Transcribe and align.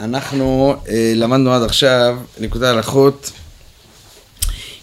אנחנו 0.00 0.76
אה, 0.88 1.12
למדנו 1.16 1.52
עד 1.52 1.62
עכשיו 1.62 2.18
נקודה 2.40 2.70
הלכות, 2.70 3.32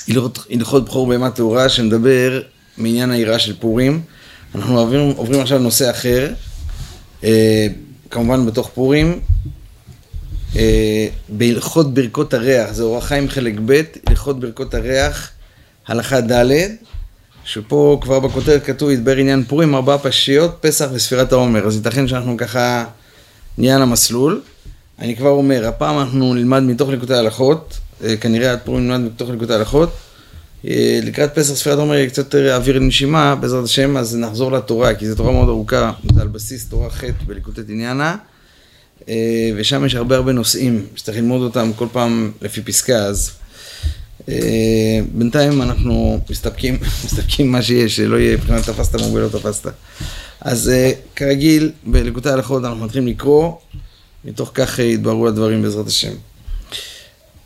הלכות, 0.08 0.46
הלכות 0.50 0.86
בכור 0.86 1.08
בהמה 1.08 1.32
טהורה 1.32 1.70
שמדבר 1.70 2.42
מעניין 2.78 3.12
היראה 3.12 3.40
של 3.40 3.56
פורים. 3.60 4.02
אנחנו 4.56 4.80
עוברים, 4.80 5.14
עוברים 5.18 5.42
עכשיו 5.42 5.60
לנושא 5.60 5.92
אחר, 5.92 6.34
אה, 7.24 7.68
כמובן 8.12 8.46
בתוך 8.46 8.72
פורים, 8.74 9.20
אה, 10.56 11.08
בהלכות 11.30 11.94
ברכות 11.94 12.34
הריח, 12.34 12.72
זה 12.72 12.84
אורח 12.84 13.06
חיים 13.06 13.30
חלק 13.30 13.54
ב', 13.66 13.82
הלכות 14.08 14.40
ברכות 14.40 14.74
הריח, 14.74 15.32
הלכה 15.88 16.22
ד', 16.22 16.52
שפה 17.44 18.00
כבר 18.02 18.20
בכותרת 18.20 18.66
כתוב, 18.66 18.90
ידבר 18.90 19.18
עניין 19.18 19.44
פורים, 19.44 19.76
ארבעה 19.76 19.98
פשיות, 19.98 20.58
פסח 20.62 20.90
וספירת 20.94 21.32
העומר. 21.32 21.68
אז 21.68 21.76
ייתכן 21.76 22.08
שאנחנו 22.08 22.38
ככה 22.38 22.86
נהיה 23.58 23.76
על 23.76 23.82
המסלול. 23.82 24.42
אני 25.00 25.16
כבר 25.16 25.30
אומר, 25.30 25.68
הפעם 25.68 26.00
אנחנו 26.00 26.34
נלמד 26.34 26.64
מתוך 26.64 26.90
ליקוטי 26.90 27.14
ההלכות, 27.14 27.78
אה, 28.04 28.18
כנראה 28.18 28.52
עד 28.52 28.60
פורים 28.64 28.88
נלמד 28.88 29.00
מתוך 29.00 29.30
ליקוטי 29.30 29.54
ההלכות. 29.54 29.90
אה, 30.68 31.00
לקראת 31.04 31.36
פסח 31.36 31.54
ספירת 31.54 31.78
עומר 31.78 31.96
יהיה 31.96 32.10
קצת 32.10 32.18
יותר 32.18 32.56
אוויר 32.56 32.80
לנשימה, 32.80 33.36
בעזרת 33.36 33.64
השם, 33.64 33.98
אז 33.98 34.16
נחזור 34.16 34.52
לתורה, 34.52 34.96
כי 34.96 35.10
זו 35.10 35.16
תורה 35.16 35.32
מאוד 35.32 35.50
ארוכה, 35.50 35.92
זה 36.16 36.22
על 36.22 36.28
בסיס 36.28 36.70
תורה 36.70 36.90
ח' 36.90 37.04
בליקוטי 37.28 37.62
עניינה, 37.70 38.16
אה, 39.10 39.52
ושם 39.56 39.86
יש 39.86 39.96
הרבה 39.96 40.16
הרבה 40.16 40.32
נושאים 40.32 40.86
שצריך 40.96 41.18
ללמוד 41.18 41.42
אותם 41.42 41.72
כל 41.76 41.88
פעם 41.92 42.32
לפי 42.42 42.62
פסקה, 42.62 42.98
אז 42.98 43.32
בינתיים 45.14 45.62
אנחנו 45.62 46.20
מסתפקים, 46.30 46.78
מסתפקים 47.06 47.52
מה 47.52 47.62
שיש, 47.62 47.96
שלא 47.96 48.16
יהיה 48.16 48.38
מבחינת 48.38 48.70
תפסת 48.70 48.96
מוביל 48.96 49.24
לא 49.24 49.30
תפסת. 49.30 49.72
אז 50.42 50.72
כרגיל, 51.16 51.72
בליקוטי 51.86 52.30
ההלכות 52.30 52.64
אנחנו 52.64 52.86
מתחילים 52.86 53.08
לקרוא. 53.08 53.54
מתוך 54.26 54.52
כך 54.54 54.80
יתבררו 54.80 55.28
הדברים 55.28 55.62
בעזרת 55.62 55.88
השם. 55.88 56.14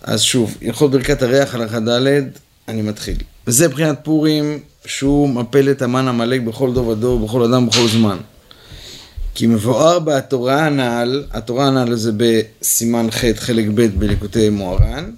אז 0.04 0.22
שוב, 0.22 0.58
הלכות 0.62 0.92
ברכת 0.92 1.22
הריח 1.22 1.56
הלכה 1.56 1.80
ד', 1.80 2.24
אני 2.68 2.82
מתחיל. 2.82 3.18
וזה 3.48 3.68
מבחינת 3.68 4.00
פורים 4.04 4.60
שהוא 4.86 5.30
מפל 5.30 5.72
את 5.72 5.82
המן 5.82 6.08
עמלק 6.08 6.42
בכל 6.42 6.74
דור 6.74 6.88
ודור, 6.88 7.28
בכל 7.28 7.44
אדם, 7.44 7.68
בכל 7.68 7.88
זמן. 7.88 8.18
כי 9.36 9.48
מבואר 9.48 10.00
בתורה 10.00 10.66
הנ"ל, 10.66 11.24
התורה 11.32 11.68
הנ"ל 11.68 11.96
זה 11.96 12.12
בסימן 12.18 13.12
ח' 13.12 13.24
חלק 13.36 13.66
ב' 13.76 14.00
בליקוטי 14.00 14.50
מוהר"ן, 14.50 15.12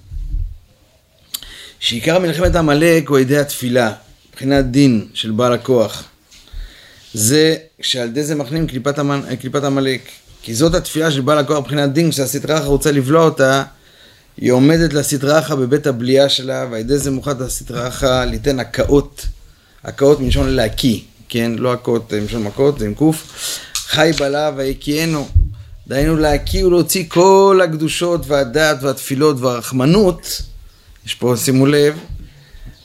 שעיקר 1.80 2.18
מלחמת 2.18 2.56
עמלק 2.56 3.08
הוא 3.08 3.18
ידי 3.18 3.38
התפילה, 3.38 3.92
מבחינת 4.30 4.70
דין 4.70 5.06
של 5.14 5.30
בעל 5.30 5.52
הכוח. 5.52 6.04
זה 7.14 7.56
שעל 7.80 8.08
ידי 8.08 8.22
זה 8.22 8.34
מכנים 8.34 8.66
קליפת 8.66 9.64
עמלק. 9.64 10.00
כי 10.42 10.54
זאת 10.54 10.74
התפילה 10.74 11.10
של 11.10 11.20
בעל 11.20 11.38
הכוח 11.38 11.58
מבחינת 11.58 11.92
דין, 11.92 12.10
כשהסטרא 12.10 12.58
אחא 12.58 12.64
רוצה 12.64 12.92
לבלוע 12.92 13.24
אותה, 13.24 13.62
היא 14.36 14.52
עומדת 14.52 14.92
לסטרא 14.92 15.38
אחא 15.38 15.54
בבית 15.54 15.86
הבליעה 15.86 16.28
שלה, 16.28 16.66
ועל 16.70 16.80
ידי 16.80 16.98
זה 16.98 17.10
מוכת 17.10 17.40
הסטרא 17.40 17.88
אחא 17.88 18.24
ליתן 18.24 18.60
הקאות, 18.60 19.26
הקאות 19.84 20.20
מלשון 20.20 20.48
להקיא, 20.48 21.00
כן? 21.28 21.52
לא 21.58 21.72
הקאות 21.72 22.12
מלשון 22.12 22.42
מכות, 22.42 22.78
זה 22.78 22.86
עם 22.86 22.94
קוף. 22.94 23.48
חי 23.74 24.10
בלה 24.18 24.50
ויקיינו. 24.56 25.28
דהיינו 25.88 26.16
להקיא 26.16 26.64
ולהוציא 26.64 27.04
כל 27.08 27.60
הקדושות 27.64 28.20
והדעת 28.26 28.82
והתפילות 28.82 29.40
והרחמנות, 29.40 30.42
יש 31.06 31.14
פה, 31.14 31.34
שימו 31.36 31.66
לב, 31.66 31.98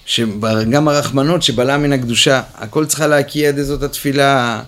שגם 0.06 0.88
הרחמנות 0.88 1.44
שבלעה 1.44 1.78
מן 1.78 1.94
הקדושה, 1.94 2.42
הכל 2.56 2.86
צריכה 2.86 3.08
להקיא 3.08 3.48
עד 3.48 3.62
זאת 3.62 3.84
התפילה. 3.84 4.62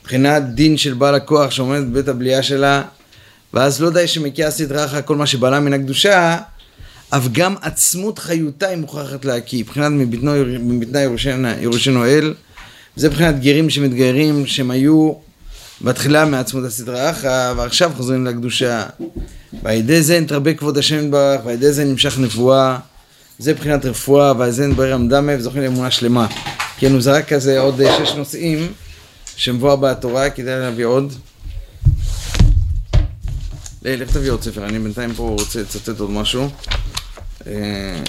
מבחינת 0.00 0.42
דין 0.54 0.76
של 0.76 0.94
בעל 0.94 1.14
הכוח 1.14 1.50
שעומד 1.50 1.80
בבית 1.90 2.08
הבליעה 2.08 2.42
שלה, 2.42 2.82
ואז 3.54 3.82
לא 3.82 3.90
די 3.90 4.08
שמקיאה 4.08 4.48
אחר 4.84 5.02
כל 5.02 5.16
מה 5.16 5.26
שבעלה 5.26 5.60
מן 5.60 5.72
הקדושה, 5.72 6.38
אף 7.10 7.28
גם 7.32 7.54
עצמות 7.62 8.18
חיותה 8.18 8.68
היא 8.68 8.76
מוכרחת 8.76 9.24
להקיא, 9.24 9.58
מבחינת 9.58 9.92
מבטנה 10.60 11.54
יורשנו 11.60 12.04
אל, 12.06 12.34
וזה 12.96 13.08
מבחינת 13.08 13.40
גרים 13.40 13.70
שמתגיירים, 13.70 14.46
שהם 14.46 14.70
היו 14.70 15.12
בתחילה 15.82 16.24
מעצמות 16.24 16.64
הסדרה 16.64 17.10
אחא, 17.10 17.52
ועכשיו 17.56 17.92
חוזרים 17.96 18.26
לקדושה. 18.26 18.86
ועל 19.62 19.74
ידי 19.74 20.02
זה 20.02 20.20
נתרבה 20.20 20.54
כבוד 20.54 20.78
השם 20.78 21.04
יתברך, 21.04 21.40
ועל 21.44 21.54
ידי 21.54 21.72
זה 21.72 21.84
נמשך 21.84 22.18
נבואה. 22.18 22.78
זה 23.38 23.52
מבחינת 23.52 23.84
רפואה, 23.84 24.32
ועל 24.38 24.50
זה 24.50 24.66
נדבר 24.66 24.92
רמדמה 24.92 25.32
וזוכים 25.38 25.62
לאמונה 25.62 25.90
שלמה. 25.90 26.26
כן, 26.78 26.92
הוא 26.92 27.00
זרק 27.00 27.28
כזה 27.28 27.60
עוד 27.60 27.80
שש 27.98 28.12
נושאים. 28.12 28.72
שמבואר 29.36 29.76
בתורה, 29.76 30.30
כדאי 30.30 30.60
להביא 30.60 30.84
עוד. 30.84 31.12
לך 33.82 34.10
תביא 34.10 34.30
עוד 34.30 34.42
ספר, 34.42 34.64
אני 34.64 34.78
בינתיים 34.78 35.14
פה 35.14 35.22
רוצה 35.22 35.60
לצטט 35.60 36.00
עוד 36.00 36.10
משהו. 36.10 36.48
אה, 37.46 38.02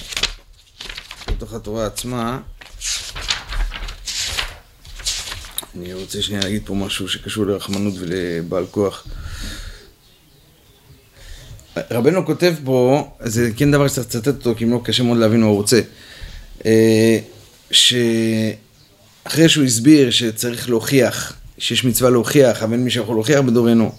בתוך 1.27 1.53
התורה 1.53 1.85
עצמה. 1.85 2.39
אני 5.77 5.93
רוצה 5.93 6.21
שנייה 6.21 6.41
להגיד 6.43 6.61
פה 6.65 6.73
משהו 6.73 7.09
שקשור 7.09 7.45
לרחמנות 7.45 7.93
ולבעל 7.99 8.65
כוח. 8.71 9.07
רבנו 11.91 12.25
כותב 12.25 12.53
פה, 12.65 13.07
זה 13.19 13.49
כן 13.57 13.71
דבר 13.71 13.87
שצריך 13.87 14.07
לצטט 14.07 14.27
אותו, 14.27 14.55
כי 14.55 14.63
אם 14.63 14.71
לא 14.71 14.81
קשה 14.83 15.03
מאוד 15.03 15.17
להבין 15.17 15.41
מה 15.41 15.45
הוא 15.45 15.55
רוצה. 15.55 15.81
אה, 16.65 17.19
ש... 17.71 17.93
אחרי 19.23 19.49
שהוא 19.49 19.65
הסביר 19.65 20.11
שצריך 20.11 20.69
להוכיח, 20.69 21.33
שיש 21.57 21.85
מצווה 21.85 22.09
להוכיח, 22.09 22.63
אבל 22.63 22.73
אין 22.73 22.83
מי 22.83 22.91
שיכול 22.91 23.15
להוכיח 23.15 23.39
בדורנו, 23.39 23.91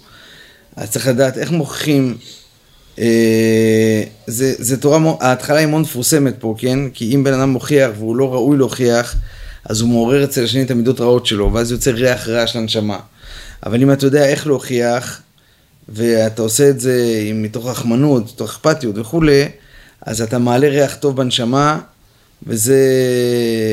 אז 0.77 0.91
צריך 0.91 1.07
לדעת 1.07 1.39
איך 1.39 1.51
מוכיחים, 1.51 2.19
אה, 2.99 4.03
זה, 4.27 4.55
זה 4.59 4.81
תורה, 4.81 4.99
ההתחלה 5.21 5.59
היא 5.59 5.67
מאוד 5.67 5.81
מפורסמת 5.81 6.35
פה, 6.39 6.55
כן? 6.59 6.91
כי 6.91 7.15
אם 7.15 7.25
בן 7.25 7.33
אדם 7.33 7.51
מוכיח 7.51 7.91
והוא 7.99 8.17
לא 8.17 8.35
ראוי 8.35 8.59
להוכיח, 8.59 9.17
אז 9.71 9.81
הוא 9.81 9.89
מעורר 9.89 10.25
אצל 10.25 10.45
השני 10.45 10.63
את 10.63 10.71
המידות 10.71 11.01
רעות 11.01 11.27
שלו, 11.27 11.53
ואז 11.53 11.73
יוצא 11.73 11.91
ריח 11.91 12.29
רע 12.29 12.47
של 12.47 12.59
הנשמה. 12.59 12.99
אבל 13.67 13.83
אם 13.83 13.93
אתה 13.93 14.07
יודע 14.07 14.29
איך 14.29 14.47
להוכיח, 14.47 15.21
ואתה 15.89 16.43
עושה 16.43 16.71
את 16.71 16.81
זה 16.81 16.97
מתוך 17.35 17.67
רחמנות, 17.67 18.25
מתוך 18.25 18.51
אכפתיות 18.51 18.99
וכולי, 18.99 19.49
אז 20.03 20.23
אתה 20.23 20.39
מעלה 20.39 20.69
ריח 20.69 20.95
טוב 20.95 21.17
בנשמה, 21.17 21.81
וזה 22.47 22.79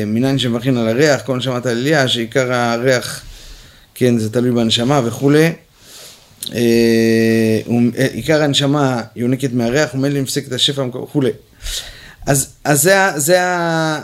מניין 0.06 0.38
שמבחין 0.38 0.76
על 0.76 0.88
הריח, 0.88 1.22
כל 1.22 1.36
נשמת 1.36 1.66
העלייה, 1.66 2.08
שעיקר 2.08 2.52
הריח, 2.52 3.22
כן, 3.94 4.18
זה 4.18 4.32
תלוי 4.32 4.50
בנשמה 4.50 5.00
וכולי. 5.04 5.52
אה, 6.54 6.60
אה, 7.98 8.06
עיקר 8.12 8.42
הנשמה 8.42 9.02
יונקת 9.16 9.52
מהריח, 9.52 9.94
ומילא 9.94 10.20
נפסק 10.20 10.46
את 10.46 10.52
השפע 10.52 10.82
וכולי. 10.82 11.30
אז, 12.28 12.48
אז 12.64 12.82
זה, 12.82 13.10
זה, 13.16 13.38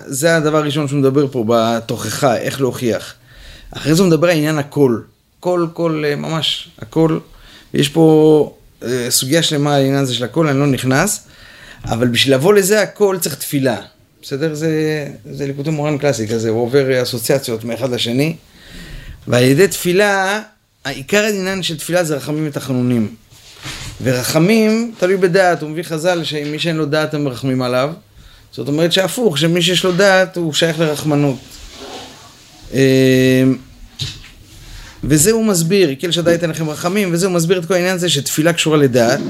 זה 0.07 0.37
הדבר 0.37 0.59
הראשון 0.59 0.89
שהוא 0.89 1.01
מדבר 1.01 1.27
פה 1.29 1.45
בתוכחה, 1.49 2.37
איך 2.37 2.61
להוכיח. 2.61 3.15
אחרי 3.71 3.95
זה 3.95 4.03
הוא 4.03 4.09
מדבר 4.09 4.31
על 4.31 4.37
עניין 4.37 4.59
הקול. 4.59 5.05
קול, 5.41 5.69
קול, 5.73 6.05
אה, 6.05 6.17
ממש, 6.17 6.69
הקול. 6.79 7.21
יש 7.75 7.89
פה 7.89 8.57
סוגיה 9.09 9.43
שלמה 9.43 9.75
על 9.75 9.81
העניין 9.83 10.03
הזה 10.03 10.15
של 10.15 10.25
הקול, 10.25 10.49
אני 10.49 10.59
לא 10.59 10.67
נכנס, 10.67 11.27
אבל 11.85 12.09
בשביל 12.09 12.35
לבוא 12.35 12.55
לזה 12.55 12.83
הקול 12.83 13.19
צריך 13.19 13.35
תפילה. 13.35 13.77
בסדר? 14.23 14.55
זה, 14.55 14.71
זה 15.31 15.47
ליקוטי 15.47 15.71
מוהר"ן 15.71 15.99
קלאסי 15.99 16.29
כזה, 16.29 16.49
הוא 16.49 16.63
עובר 16.63 17.03
אסוציאציות 17.03 17.65
מאחד 17.65 17.91
לשני. 17.91 18.37
ועל 19.29 19.43
ידי 19.43 19.69
תפילה, 19.69 20.43
העיקר 20.85 21.25
העניין 21.25 21.63
של 21.63 21.79
תפילה 21.79 22.05
זה 22.05 22.17
רחמים 22.17 22.47
ותחנונים. 22.49 23.15
ורחמים, 24.03 24.95
תלוי 24.99 25.17
בדעת, 25.17 25.63
הוא 25.63 25.71
מביא 25.71 25.83
חז"ל 25.83 26.25
שמי 26.25 26.59
שאין 26.59 26.77
לו 26.77 26.87
דעת 26.87 27.15
הם 27.15 27.25
מרחמים 27.25 27.63
עליו. 27.63 27.93
זאת 28.57 28.69
אומרת 28.69 28.93
שהפוך, 28.93 29.39
שמי 29.39 29.63
שיש 29.63 29.85
לו 29.85 29.93
דעת 29.93 30.37
הוא 30.37 30.53
שייך 30.53 30.79
לרחמנות. 30.79 31.39
אמ, 32.73 32.79
וזה 35.05 35.31
הוא 35.31 35.45
מסביר, 35.45 35.91
יקל 35.91 36.11
שדי 36.11 36.33
ייתן 36.33 36.51
לכם 36.51 36.69
רחמים, 36.69 37.13
וזה 37.13 37.27
הוא 37.27 37.35
מסביר 37.35 37.59
את 37.59 37.65
כל 37.65 37.75
העניין 37.75 37.95
הזה 37.95 38.09
שתפילה 38.09 38.53
קשורה 38.53 38.77
לדעת. 38.77 39.21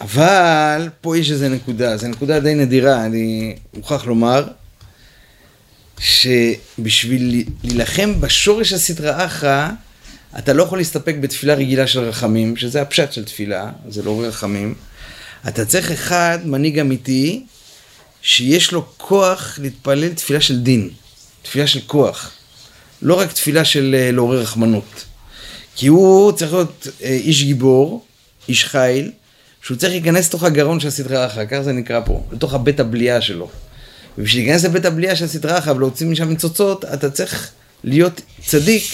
אבל 0.00 0.88
פה 1.00 1.18
יש 1.18 1.30
איזה 1.30 1.48
נקודה, 1.48 1.96
זו 1.96 2.08
נקודה 2.08 2.40
די 2.40 2.54
נדירה, 2.54 3.04
אני 3.04 3.56
מוכרח 3.74 4.04
לומר, 4.04 4.46
שבשביל 5.98 7.44
להילחם 7.64 8.20
בשורש 8.20 8.72
הסדרה 8.72 9.26
אחא, 9.26 9.70
אתה 10.38 10.52
לא 10.52 10.62
יכול 10.62 10.78
להסתפק 10.78 11.14
בתפילה 11.20 11.54
רגילה 11.54 11.86
של 11.86 12.00
רחמים, 12.00 12.56
שזה 12.56 12.82
הפשט 12.82 13.12
של 13.12 13.24
תפילה, 13.24 13.70
זה 13.88 14.02
לא 14.02 14.22
רחמים. 14.22 14.74
אתה 15.48 15.64
צריך 15.64 15.90
אחד, 15.90 16.38
מנהיג 16.44 16.78
אמיתי, 16.78 17.44
שיש 18.22 18.72
לו 18.72 18.86
כוח 18.96 19.58
להתפלל 19.62 20.12
תפילה 20.12 20.40
של 20.40 20.60
דין, 20.60 20.90
תפילה 21.42 21.66
של 21.66 21.80
כוח. 21.86 22.30
לא 23.02 23.14
רק 23.14 23.32
תפילה 23.32 23.64
של 23.64 23.96
אה, 23.98 24.10
לעורר 24.12 24.40
רחמנות. 24.40 25.04
כי 25.76 25.86
הוא 25.86 26.32
צריך 26.32 26.52
להיות 26.52 26.88
אה, 27.02 27.08
איש 27.08 27.42
גיבור, 27.42 28.04
איש 28.48 28.64
חיל, 28.64 29.10
שהוא 29.62 29.76
צריך 29.76 29.92
להיכנס 29.92 30.28
לתוך 30.28 30.42
הגרון 30.42 30.80
של 30.80 30.88
הסדרה 30.88 31.26
אחר, 31.26 31.46
כך 31.46 31.60
זה 31.60 31.72
נקרא 31.72 32.00
פה, 32.06 32.22
לתוך 32.32 32.54
הבית 32.54 32.80
הבליעה 32.80 33.20
שלו. 33.20 33.48
ובשביל 34.18 34.44
להיכנס 34.44 34.64
לבית 34.64 34.84
הבליעה 34.84 35.16
של 35.16 35.24
הסדרה 35.24 35.58
אחר 35.58 35.76
ולהוציא 35.76 36.06
משם 36.06 36.28
ניצוצות, 36.28 36.84
אתה 36.84 37.10
צריך 37.10 37.50
להיות 37.84 38.20
צדיק 38.46 38.84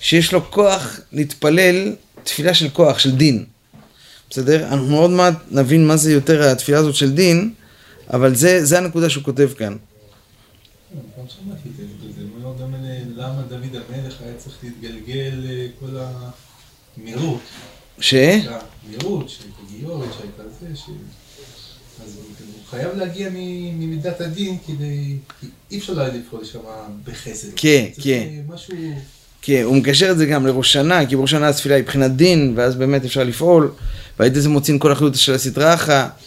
שיש 0.00 0.32
לו 0.32 0.50
כוח 0.50 1.00
להתפלל 1.12 1.92
תפילה 2.24 2.54
של 2.54 2.68
כוח, 2.68 2.98
של 2.98 3.16
דין. 3.16 3.44
בסדר? 4.34 4.68
אנחנו 4.68 4.98
עוד 4.98 5.10
מעט 5.10 5.34
נבין 5.50 5.86
מה 5.86 5.96
זה 5.96 6.12
יותר 6.12 6.42
התפילה 6.42 6.78
הזאת 6.78 6.94
של 6.94 7.12
דין, 7.12 7.54
אבל 8.12 8.34
זה, 8.34 8.64
זה 8.64 8.78
הנקודה 8.78 9.10
שהוא 9.10 9.24
כותב 9.24 9.50
כאן. 9.58 9.76
אומר 12.34 12.62
גם 12.62 12.74
למה 13.16 13.42
דוד 13.48 13.76
המלך 13.76 14.20
היה 14.20 14.34
צריך 14.36 14.56
להתגלגל 14.62 15.46
אה, 15.50 15.66
כל 15.80 15.96
המהירות. 16.96 17.40
ש? 18.00 18.14
המהירות, 18.14 19.28
שהייתה 19.28 19.58
גיורת, 19.70 20.08
שהייתה 20.18 20.42
זה, 20.60 20.76
ש... 20.76 20.82
אז 22.04 22.16
הוא 22.16 22.64
חייב 22.70 22.96
להגיע 22.96 23.28
ממידת 23.32 24.20
הדין 24.20 24.58
כדי... 24.66 25.16
אי 25.70 25.78
אפשר 25.78 25.92
לפעול 25.92 26.44
שם 26.44 26.58
בחסד. 27.04 27.48
כן, 27.56 27.86
כן. 28.02 28.28
משהו... 28.48 28.74
כן, 29.46 29.62
הוא 29.64 29.76
מקשר 29.76 30.10
את 30.10 30.18
זה 30.18 30.26
גם 30.26 30.46
לראש 30.46 30.72
שנה, 30.72 31.06
כי 31.06 31.16
בראש 31.16 31.30
שנה 31.30 31.48
התפילה 31.48 31.74
היא 31.74 31.82
מבחינת 31.82 32.16
דין, 32.16 32.52
ואז 32.56 32.74
באמת 32.74 33.04
אפשר 33.04 33.24
לפעול, 33.24 33.70
והיית 34.18 34.34
זה 34.34 34.48
מוצאים 34.48 34.78
כל 34.78 34.92
אחריות 34.92 35.14
של 35.14 35.34
הסדרה 35.34 35.74
אחת. 35.74 36.18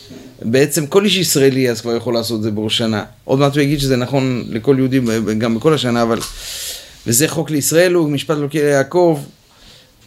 בעצם 0.42 0.88
כל 0.88 1.06
איש 1.06 1.18
ישראלי 1.18 1.70
אז 1.70 1.82
כבר 1.82 1.96
יכול 1.96 2.14
לעשות 2.14 2.38
את 2.38 2.44
זה 2.44 2.52
בראש 2.52 2.78
שנה. 2.78 3.04
עוד 3.24 3.40
מעט 3.40 3.56
הוא 3.56 3.62
יגיד 3.62 3.80
שזה 3.80 3.96
נכון 3.96 4.44
לכל 4.50 4.76
יהודי 4.78 5.00
גם 5.38 5.56
בכל 5.56 5.74
השנה, 5.74 6.02
אבל... 6.02 6.20
וזה 7.08 7.28
חוק 7.28 7.50
לישראל 7.50 7.94
הוא, 7.94 8.10
משפט 8.10 8.38
לוקח 8.38 8.60
ליעקב, 8.60 9.20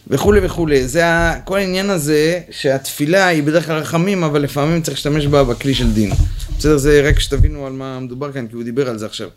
וכולי 0.07 0.39
וכולי. 0.43 0.87
זה. 0.87 1.03
כל 1.45 1.57
העניין 1.57 1.89
הזה 1.89 2.39
שהתפילה 2.51 3.27
היא 3.27 3.43
בדרך 3.43 3.65
כלל 3.65 3.77
רחמים, 3.77 4.23
אבל 4.23 4.41
לפעמים 4.41 4.81
צריך 4.81 4.97
להשתמש 4.97 5.25
בה 5.25 5.43
בכלי 5.43 5.73
של 5.73 5.91
דין. 5.91 6.11
בסדר? 6.57 6.77
זה 6.77 7.01
רק 7.09 7.19
שתבינו 7.19 7.67
על 7.67 7.73
מה 7.73 7.99
מדובר 7.99 8.31
כאן, 8.31 8.47
כי 8.47 8.55
הוא 8.55 8.63
דיבר 8.63 8.89
על 8.89 8.97
זה 8.97 9.05
עכשיו. 9.05 9.29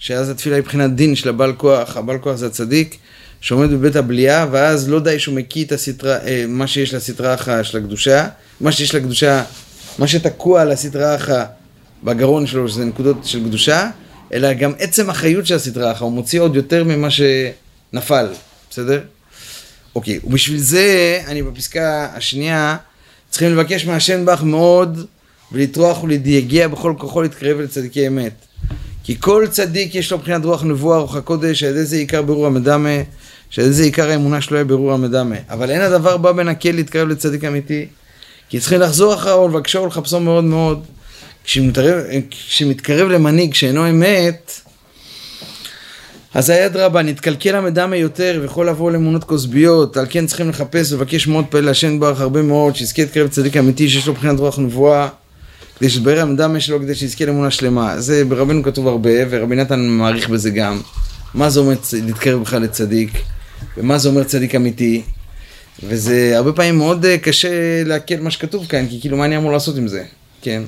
שאז 0.00 0.30
התפילה 0.30 0.56
היא 0.56 0.62
מבחינת 0.62 0.94
דין 0.94 1.14
של 1.14 1.28
הבעל 1.28 1.52
כוח, 1.52 1.96
הבעל 1.96 2.18
כוח 2.18 2.36
זה 2.36 2.46
הצדיק, 2.46 2.96
שעומד 3.40 3.70
בבית 3.70 3.96
הבליעה, 3.96 4.46
ואז 4.50 4.88
לא 4.88 5.00
די 5.00 5.18
שהוא 5.18 5.34
מקיא 5.34 5.64
את 5.64 5.72
הסטרה, 5.72 6.18
אה, 6.18 6.44
מה 6.48 6.66
שיש 6.66 6.94
לסטרה 6.94 7.34
אחת 7.34 7.64
של 7.64 7.78
הקדושה, 7.78 8.28
מה 8.60 8.72
שיש 8.72 8.94
לקדושה, 8.94 9.42
מה 9.98 10.08
שתקוע 10.08 10.62
על 10.62 10.72
הסטרה 10.72 11.14
אחת 11.14 11.54
בגרון 12.04 12.46
שלו, 12.46 12.68
שזה 12.68 12.84
נקודות 12.84 13.16
של 13.24 13.44
קדושה, 13.44 13.90
אלא 14.32 14.52
גם 14.52 14.72
עצם 14.78 15.10
החיות 15.10 15.46
של 15.46 15.54
הסטרה 15.54 15.92
אחת, 15.92 16.00
הוא 16.00 16.12
מוציא 16.12 16.40
עוד 16.40 16.56
יותר 16.56 16.84
ממה 16.84 17.08
שנפל, 17.10 18.26
בסדר? 18.70 19.00
אוקיי, 19.94 20.20
ובשביל 20.24 20.58
זה, 20.58 21.20
אני 21.26 21.42
בפסקה 21.42 22.08
השנייה, 22.14 22.76
צריכים 23.30 23.50
לבקש 23.52 23.86
מהשם 23.86 24.24
בך 24.24 24.42
מאוד, 24.42 25.06
ולטרוח 25.52 26.02
ולהגיע 26.02 26.68
בכל 26.68 26.94
כוחו 26.98 27.22
להתקרב 27.22 27.60
לצדיקי 27.60 28.06
אמת. 28.06 28.32
כי 29.04 29.16
כל 29.20 29.46
צדיק 29.50 29.94
יש 29.94 30.12
לו 30.12 30.18
מבחינת 30.18 30.44
רוח 30.44 30.62
נבואה, 30.64 30.98
רוח 30.98 31.16
הקודש, 31.16 31.62
על 31.62 31.70
ידי 31.70 31.84
זה 31.84 31.96
עיקר 31.96 32.22
ברור 32.22 32.46
המדמה, 32.46 32.88
שעל 33.50 33.64
ידי 33.64 33.74
זה 33.74 33.82
עיקר 33.82 34.10
האמונה 34.10 34.40
שלו 34.40 34.56
יהיה 34.56 34.64
ברור 34.64 34.92
המדמה. 34.92 35.36
אבל 35.50 35.70
אין 35.70 35.80
הדבר 35.80 36.16
בא 36.16 36.32
בנקל 36.32 36.72
להתקרב 36.72 37.08
לצדיק 37.08 37.44
אמיתי, 37.44 37.86
כי 38.48 38.60
צריכים 38.60 38.80
לחזור 38.80 39.14
אחריו 39.14 39.38
ולבקשו 39.38 39.78
ולחפשו 39.78 40.20
מאוד 40.20 40.44
מאוד. 40.44 40.84
כשמתקרב 42.30 43.08
למנהיג 43.08 43.54
שאינו 43.54 43.90
אמת, 43.90 44.60
אז 46.34 46.50
היד 46.50 46.76
רבה, 46.76 47.02
נתקלקל 47.02 47.54
המדמה 47.54 47.96
יותר 47.96 48.38
ויכול 48.42 48.68
לבוא 48.68 48.90
לאמונות 48.90 49.24
כוסביות, 49.24 49.96
על 49.96 50.06
כן 50.10 50.26
צריכים 50.26 50.48
לחפש 50.48 50.92
ולבקש 50.92 51.26
מאוד 51.26 51.44
פעל 51.50 51.64
להשם 51.64 52.00
ברך 52.00 52.20
הרבה 52.20 52.42
מאוד, 52.42 52.76
שיזכה 52.76 53.02
להתקרב 53.02 53.26
לצדיק 53.26 53.56
אמיתי 53.56 53.88
שיש 53.88 54.06
לו 54.06 54.12
מבחינת 54.12 54.38
רוח 54.40 54.58
נבואה. 54.58 55.08
כדי 55.80 55.90
שיתברר 55.90 56.20
המדמה 56.20 56.60
שלו, 56.60 56.80
כדי 56.80 56.94
שיזכה 56.94 57.24
לאמונה 57.24 57.50
שלמה. 57.50 58.00
זה 58.00 58.24
ברבנו 58.24 58.62
כתוב 58.62 58.88
הרבה, 58.88 59.10
ורבי 59.30 59.56
נתן 59.56 59.80
מעריך 59.80 60.28
בזה 60.28 60.50
גם. 60.50 60.80
מה 61.34 61.50
זה 61.50 61.60
אומר 61.60 61.74
להתקרב 62.06 62.40
בכלל 62.40 62.62
לצדיק, 62.62 63.10
ומה 63.76 63.98
זה 63.98 64.08
אומר 64.08 64.24
צדיק 64.24 64.54
אמיתי. 64.54 65.02
וזה 65.82 66.32
הרבה 66.36 66.52
פעמים 66.52 66.78
מאוד 66.78 67.04
אה, 67.04 67.18
קשה 67.18 67.82
לעכל 67.84 68.14
מה 68.20 68.30
שכתוב 68.30 68.66
כאן, 68.66 68.86
כי 68.88 69.00
כאילו 69.00 69.16
מה 69.16 69.24
אני 69.24 69.36
אמור 69.36 69.52
לעשות 69.52 69.76
עם 69.76 69.88
זה, 69.88 70.04
כן? 70.42 70.62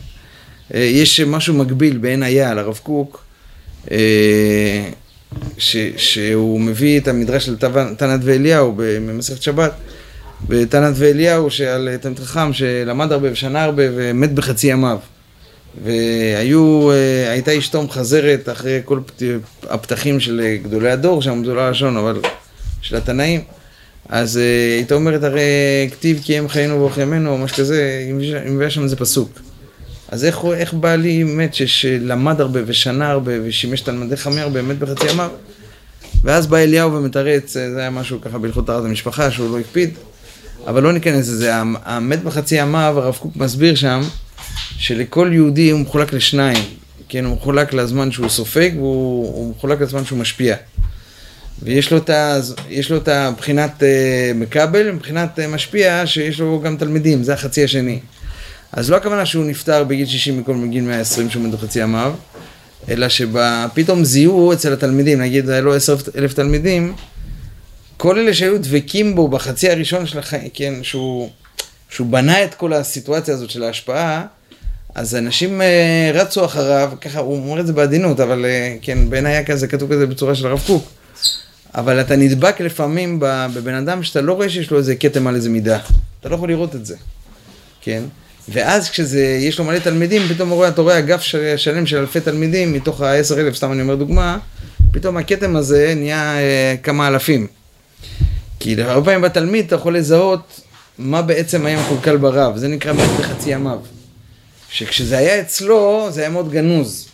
אה, 0.75 0.81
יש 0.81 1.21
משהו 1.21 1.55
מקביל 1.55 1.99
בעין 1.99 2.23
היה 2.23 2.55
לרב 2.55 2.81
קוק, 2.83 3.25
אה, 3.91 4.89
ש, 5.59 5.77
שהוא 5.97 6.61
מביא 6.61 7.01
את 7.01 7.09
המדרש 7.09 7.47
של 7.47 7.57
תנת 7.99 8.21
ואליהו 8.25 8.75
במסכת 8.77 9.43
שבת, 9.43 9.73
בתנת 10.49 10.95
ואליהו 10.97 11.51
שעל 11.51 11.89
תלמיד 12.01 12.19
חכם 12.19 12.53
שלמד 12.53 13.13
הרבה 13.13 13.33
ושנה 13.33 13.65
הרבה 13.65 13.83
ומת 13.97 14.33
בחצי 14.33 14.67
ימיו. 14.67 14.99
והיו, 15.85 16.91
אה, 16.91 17.31
הייתה 17.31 17.59
אשתו 17.59 17.83
מחזרת 17.83 18.49
אחרי 18.49 18.81
כל 18.85 19.01
הפתחים 19.63 20.21
של 20.21 20.57
גדולי 20.63 20.91
הדור, 20.91 21.23
שם 21.23 21.43
לא 21.45 21.61
הלשון, 21.61 21.97
אבל 21.97 22.21
של 22.81 22.97
התנאים. 22.97 23.41
אז 24.09 24.37
אה, 24.39 24.75
הייתה 24.77 24.95
אומרת 24.95 25.23
הרי 25.23 25.43
כתיב 25.93 26.21
כי 26.25 26.39
הם 26.39 26.49
חיינו 26.49 26.79
ואורך 26.79 26.99
ימינו, 26.99 27.31
או 27.31 27.39
משהו 27.39 27.57
כזה, 27.57 28.07
אם 28.49 28.61
היה 28.61 28.71
שם 28.71 28.83
איזה 28.83 28.97
פסוק. 28.97 29.41
אז 30.09 30.25
איך, 30.25 30.45
איך 30.55 30.75
בעלי 30.75 31.25
מת 31.25 31.55
שלמד 31.55 32.41
הרבה 32.41 32.61
ושנה 32.67 33.11
הרבה 33.11 33.33
ושימש 33.45 33.81
תלמדי 33.81 34.17
חמי 34.17 34.41
הרבה, 34.41 34.63
מת 34.63 34.79
בחצי 34.79 35.11
ימיו? 35.11 35.31
ואז 36.25 36.47
בא 36.47 36.57
אליהו 36.57 36.93
ומתרץ, 36.93 37.53
זה 37.53 37.79
היה 37.79 37.91
משהו 37.91 38.21
ככה 38.21 38.39
בהלכות 38.39 38.67
טהרת 38.67 38.85
המשפחה, 38.85 39.31
שהוא 39.31 39.51
לא 39.51 39.59
הקפיד. 39.59 39.91
אבל 40.67 40.83
לא 40.83 40.93
ניכנס 40.93 41.29
לזה, 41.29 41.53
המת 41.85 42.23
בחצי 42.23 42.55
ימיו, 42.55 42.95
הרב 42.97 43.17
קוק 43.21 43.37
מסביר 43.37 43.75
שם, 43.75 44.01
שלכל 44.79 45.31
יהודי 45.33 45.71
הוא 45.71 45.81
מחולק 45.81 46.13
לשניים, 46.13 46.65
כן, 47.09 47.25
הוא 47.25 47.37
מחולק 47.37 47.73
לזמן 47.73 48.13
שהוא 48.13 48.29
סופג, 48.29 48.71
והוא 48.77 49.55
מחולק 49.57 49.81
לזמן 49.81 50.05
שהוא 50.05 50.19
משפיע. 50.19 50.57
ויש 51.63 51.91
לו 51.91 51.99
את, 51.99 52.11
ה, 52.11 52.41
לו 52.91 52.97
את 52.97 53.09
הבחינת 53.09 53.83
uh, 53.83 53.85
מקבל, 54.35 54.91
מבחינת 54.91 55.39
uh, 55.39 55.43
משפיע, 55.49 56.07
שיש 56.07 56.41
לו 56.41 56.61
גם 56.65 56.77
תלמידים, 56.77 57.23
זה 57.23 57.35
החצי 57.35 57.65
השני. 57.65 58.01
אז 58.73 58.91
לא 58.91 58.97
הכוונה 58.97 59.27
שהוא 59.27 59.45
נפטר 59.45 59.85
בגיל 59.85 60.07
60 60.07 60.41
מכל 60.41 60.55
מגיל 60.55 60.85
120 60.85 61.31
שהוא 61.31 61.43
מת 61.43 61.55
בחצי 61.55 61.81
ימיו, 61.81 62.15
אלא 62.89 63.07
שפתאום 63.09 64.05
זיהו 64.05 64.53
אצל 64.53 64.73
התלמידים, 64.73 65.21
נגיד 65.21 65.51
היה 65.51 65.61
לו 65.61 65.75
עשר 65.75 65.97
אלף 66.17 66.33
תלמידים, 66.33 66.95
כל 68.03 68.19
אלה 68.19 68.35
שהיו 68.35 68.59
דבקים 68.59 69.15
בו 69.15 69.29
בחצי 69.29 69.71
הראשון 69.71 70.07
של 70.07 70.19
החיים, 70.19 70.49
כן, 70.55 70.75
שהוא, 70.83 71.31
שהוא 71.91 72.07
בנה 72.07 72.45
את 72.45 72.55
כל 72.55 72.73
הסיטואציה 72.73 73.35
הזאת 73.35 73.51
של 73.51 73.63
ההשפעה, 73.63 74.27
אז 74.95 75.15
אנשים 75.15 75.61
uh, 75.61 75.65
רצו 76.17 76.45
אחריו, 76.45 76.93
ככה, 77.01 77.21
הוא 77.21 77.51
אומר 77.51 77.61
את 77.61 77.67
זה 77.67 77.73
בעדינות, 77.73 78.21
אבל 78.21 78.45
uh, 78.45 78.85
כן, 78.85 79.11
בעיניי 79.11 79.33
היה 79.33 79.45
כזה, 79.45 79.67
כתוב 79.67 79.93
כזה 79.93 80.07
בצורה 80.07 80.35
של 80.35 80.47
הרב 80.47 80.63
קוק. 80.67 80.85
אבל 81.75 82.01
אתה 82.01 82.17
נדבק 82.17 82.61
לפעמים 82.61 83.19
בבן 83.21 83.75
אדם 83.75 84.03
שאתה 84.03 84.21
לא 84.21 84.33
רואה 84.33 84.51
שיש 84.51 84.71
לו 84.71 84.79
איזה 84.79 84.97
כתם 84.97 85.27
על 85.27 85.35
איזה 85.35 85.51
מידה. 85.51 85.79
אתה 86.21 86.29
לא 86.29 86.35
יכול 86.35 86.49
לראות 86.49 86.75
את 86.75 86.87
זה, 86.87 86.97
כן? 87.81 88.03
ואז 88.49 88.91
כשיש 88.91 89.59
לו 89.59 89.65
מלא 89.65 89.79
תלמידים, 89.79 90.23
פתאום 90.29 90.51
רואה, 90.51 90.69
אתה 90.69 90.83
רואה 90.83 90.99
אגף 90.99 91.21
שלם 91.57 91.87
של 91.87 91.97
אלפי 91.97 92.21
תלמידים, 92.21 92.73
מתוך 92.73 93.01
ה-10 93.01 93.39
אלף, 93.39 93.57
סתם 93.57 93.73
אני 93.73 93.83
אומר 93.83 93.95
דוגמה, 93.95 94.39
פתאום 94.93 95.17
הכתם 95.17 95.57
הזה 95.57 95.95
נהיה 95.97 96.39
אה, 96.39 96.75
כמה 96.83 97.09
אלפים. 97.09 97.62
כי 98.63 98.83
הרבה 98.83 99.05
פעמים 99.05 99.21
בתלמיד 99.23 99.67
אתה 99.67 99.75
יכול 99.75 99.97
לזהות 99.97 100.61
מה 100.99 101.23
בעצם 101.23 101.67
היה 101.67 101.81
מקולקל 101.81 102.17
ברב, 102.17 102.57
זה 102.57 102.69
נקרא 102.69 102.93
מת 102.93 103.09
בחצי 103.19 103.51
ימיו. 103.51 103.79
שכשזה 104.71 105.19
היה 105.19 105.41
אצלו, 105.41 106.09
זה 106.11 106.21
היה 106.21 106.31
מאוד 106.31 106.51
גנוז. 106.51 107.09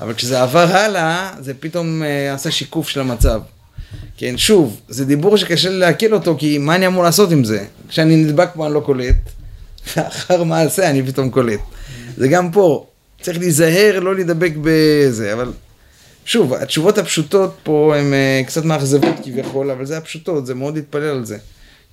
אבל 0.00 0.14
כשזה 0.14 0.42
עבר 0.42 0.66
הלאה, 0.76 1.32
זה 1.40 1.54
פתאום 1.54 2.02
אה, 2.02 2.34
עשה 2.34 2.50
שיקוף 2.50 2.88
של 2.88 3.00
המצב. 3.00 3.40
כן, 4.16 4.36
שוב, 4.36 4.80
זה 4.88 5.04
דיבור 5.04 5.36
שקשה 5.36 5.68
לי 5.70 5.78
לעכל 5.78 6.14
אותו, 6.14 6.36
כי 6.38 6.58
מה 6.58 6.74
אני 6.74 6.86
אמור 6.86 7.02
לעשות 7.02 7.32
עם 7.32 7.44
זה? 7.44 7.64
כשאני 7.88 8.16
נדבק 8.16 8.48
פה 8.54 8.66
אני 8.66 8.74
לא 8.74 8.80
קולט, 8.80 9.16
ואחר 9.96 10.44
מעשה 10.44 10.90
אני 10.90 11.02
פתאום 11.02 11.30
קולט. 11.30 11.60
זה 12.16 12.28
גם 12.28 12.50
פה, 12.50 12.86
צריך 13.22 13.38
להיזהר 13.38 14.00
לא 14.00 14.14
להידבק 14.14 14.52
בזה, 14.62 15.32
אבל 15.32 15.52
שוב, 16.26 16.54
התשובות 16.54 16.98
הפשוטות 16.98 17.56
פה 17.62 17.94
הן 17.96 18.12
uh, 18.12 18.46
קצת 18.46 18.64
מאכזבות 18.64 19.14
כביכול, 19.24 19.70
אבל 19.70 19.86
זה 19.86 19.98
הפשוטות, 19.98 20.46
זה 20.46 20.54
מאוד 20.54 20.76
להתפלל 20.76 21.02
על 21.02 21.24
זה, 21.24 21.38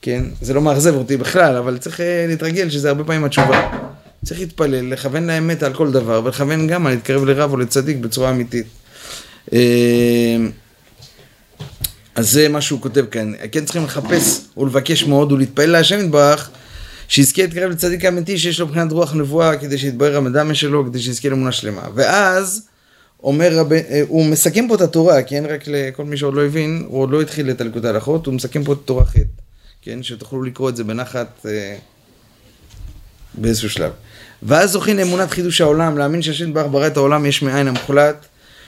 כן? 0.02 0.24
זה 0.42 0.54
לא 0.54 0.62
מאכזב 0.62 0.96
אותי 0.96 1.18
בכלל, 1.18 1.56
אבל 1.56 1.78
צריך 1.78 2.00
uh, 2.00 2.04
להתרגל 2.28 2.70
שזה 2.70 2.90
הרבה 2.90 3.04
פעמים 3.04 3.26
התשובה. 3.26 3.72
צריך 4.26 4.40
להתפלל, 4.40 4.94
לכוון 4.94 5.28
לאמת 5.28 5.64
על 5.64 5.74
כל 5.74 5.92
דבר, 5.92 6.22
ולכוון 6.24 6.68
גם 6.68 6.88
על 6.88 6.94
להתקרב 6.94 7.26
לרב 7.26 7.52
או 7.52 7.58
לצדיק 7.58 7.98
בצורה 7.98 8.30
אמיתית. 8.30 8.66
Uh, 9.50 9.54
אז 12.16 12.32
זה 12.32 12.50
מה 12.50 12.62
שהוא 12.62 12.82
כותב 12.82 13.06
כאן. 13.12 13.34
כן 13.52 13.66
צריכים 13.66 13.84
לחפש 13.84 14.42
ולבקש 14.58 15.04
מאוד 15.04 15.32
ולהתפלל 15.32 15.70
להשם 15.70 16.00
יתברך, 16.00 16.50
שיזכה 17.08 17.42
להתקרב 17.42 17.72
לצדיק 17.72 18.06
האמיתי 18.06 18.38
שיש 18.38 18.60
לו 18.60 18.68
מבחינת 18.68 18.92
רוח 18.92 19.14
נבואה, 19.14 19.58
כדי 19.58 19.78
שיתברר 19.78 20.18
המדמה 20.18 20.54
שלו, 20.54 20.86
כדי 20.86 21.00
שיזכה 21.00 21.30
לאמונה 21.30 21.52
שלמה. 21.52 21.82
ואז... 21.96 22.73
אומר 23.24 23.58
רבי, 23.58 23.80
אה, 23.90 24.02
הוא 24.08 24.26
מסכם 24.26 24.68
פה 24.68 24.76
את 24.76 24.82
התורה, 24.82 25.24
כן? 25.24 25.44
רק 25.50 25.64
לכל 25.68 26.06
מי 26.06 26.18
שעוד 26.18 26.34
לא 26.34 26.46
הבין, 26.46 26.84
הוא 26.88 27.02
עוד 27.02 27.10
לא 27.10 27.22
התחיל 27.22 27.50
את 27.50 27.62
הלקוט 27.62 27.86
ההלכות, 27.86 28.26
הוא 28.26 28.34
מסכם 28.34 28.64
פה 28.64 28.74
את 28.74 28.78
תורה 28.86 29.06
ח', 29.06 29.16
כן? 29.82 30.04
שתוכלו 30.04 30.44
לקרוא 30.44 30.70
את 30.70 30.76
זה 30.76 30.84
בנחת 30.84 31.46
אה, 31.46 31.76
באיזשהו 33.34 33.70
שלב. 33.70 33.92
ואז 34.44 34.72
זוכים 34.72 34.98
לאמונת 34.98 35.32
חידוש 35.32 35.62
העולם, 35.62 35.98
להאמין 35.98 36.22
שהשם 36.22 36.54
ברח 36.54 36.66
ברא 36.66 36.88
את 36.88 36.98
העולם 36.98 37.26
יש 37.26 37.42
מאין 37.42 37.68
המוחלט, 37.68 38.26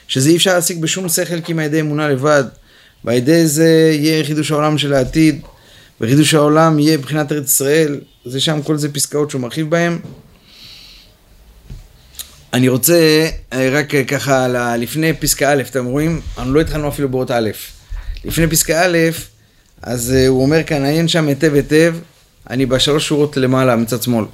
שזה 0.08 0.30
אי 0.30 0.36
אפשר 0.36 0.54
להשיג 0.54 0.80
בשום 0.80 1.08
שכל 1.08 1.40
כי 1.40 1.52
מהידי 1.52 1.80
אמונה 1.80 2.08
לבד, 2.08 2.44
ועל 3.04 3.16
ידי 3.16 3.46
זה 3.46 3.90
יהיה 3.92 4.24
חידוש 4.24 4.50
העולם 4.50 4.78
של 4.78 4.94
העתיד, 4.94 5.40
וחידוש 6.00 6.34
העולם 6.34 6.78
יהיה 6.78 6.98
מבחינת 6.98 7.32
ארץ 7.32 7.50
ישראל, 7.50 8.00
זה 8.24 8.40
שם 8.40 8.62
כל 8.62 8.76
זה 8.76 8.92
פסקאות 8.92 9.30
שהוא 9.30 9.40
מרחיב 9.40 9.70
בהן. 9.70 9.98
אני 12.52 12.68
רוצה 12.68 13.28
אה, 13.52 13.68
רק 13.72 13.94
אה, 13.94 14.04
ככה 14.04 14.48
לפני 14.76 15.12
פסקה 15.12 15.52
א', 15.52 15.62
אתם 15.70 15.84
רואים? 15.84 16.20
אנחנו 16.38 16.54
לא 16.54 16.60
התחלנו 16.60 16.88
אפילו 16.88 17.08
באות 17.08 17.30
א'. 17.30 17.50
לפני 18.24 18.46
פסקה 18.46 18.86
א', 18.86 18.98
אז 19.82 20.14
אה, 20.16 20.26
הוא 20.26 20.42
אומר 20.42 20.62
כאן, 20.62 20.84
עיין 20.84 21.08
שם 21.08 21.28
היטב 21.28 21.54
היטב, 21.54 21.94
אני 22.50 22.66
בשלוש 22.66 23.08
שורות 23.08 23.36
למעלה, 23.36 23.76
מצד 23.76 24.02
שמאל. 24.02 24.24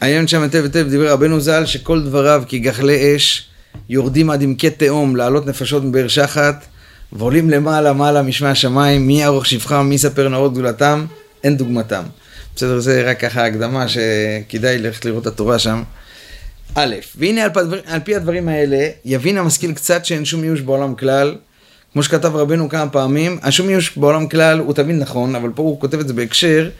עיין 0.00 0.28
שם 0.28 0.42
היטב 0.42 0.62
היטב, 0.62 0.86
דיבר 0.88 1.12
רבנו 1.12 1.40
ז"ל, 1.40 1.66
שכל 1.66 2.02
דבריו 2.02 2.42
כגחלי 2.48 3.16
אש, 3.16 3.48
יורדים 3.88 4.30
עד 4.30 4.42
עמקי 4.42 4.70
תהום, 4.70 5.16
לעלות 5.16 5.46
נפשות 5.46 5.84
מבאר 5.84 6.08
שחת, 6.08 6.66
ועולים 7.12 7.50
למעלה 7.50 7.92
מעלה 7.92 8.22
משמי 8.22 8.48
השמיים, 8.48 9.06
מי 9.06 9.20
יערוך 9.20 9.46
שבחם, 9.46 9.86
מי 9.88 9.94
יספר 9.94 10.28
נאות 10.28 10.52
גדולתם, 10.52 11.06
אין 11.44 11.56
דוגמתם. 11.56 12.02
בסדר, 12.56 12.80
זה 12.80 13.10
רק 13.10 13.20
ככה 13.20 13.46
הקדמה 13.46 13.86
שכדאי 13.88 14.78
ללכת 14.78 15.04
לראות 15.04 15.22
את 15.22 15.26
התורה 15.26 15.58
שם. 15.58 15.82
א', 16.74 16.94
והנה 17.16 17.44
על, 17.44 17.50
פדבר, 17.50 17.80
על 17.86 18.00
פי 18.04 18.16
הדברים 18.16 18.48
האלה, 18.48 18.88
יבין 19.04 19.38
המשכיל 19.38 19.72
קצת 19.72 20.04
שאין 20.04 20.24
שום 20.24 20.44
ייאוש 20.44 20.60
בעולם 20.60 20.94
כלל, 20.94 21.34
כמו 21.92 22.02
שכתב 22.02 22.36
רבנו 22.36 22.68
כמה 22.68 22.90
פעמים, 22.90 23.38
השום 23.42 23.70
ייאוש 23.70 23.96
בעולם 23.96 24.28
כלל 24.28 24.58
הוא 24.58 24.74
תמיד 24.74 24.96
נכון, 24.96 25.34
אבל 25.34 25.50
פה 25.54 25.62
הוא 25.62 25.80
כותב 25.80 26.00
את 26.00 26.08
זה 26.08 26.14
בהקשר, 26.14 26.70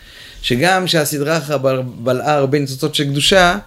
שגם 0.42 0.86
שהסדרה 0.86 1.38
אחרא 1.38 1.56
בלעה 1.84 2.34
הרבה 2.34 2.58
ניצוצות 2.58 2.94
של 2.94 3.04
קדושה, 3.04 3.58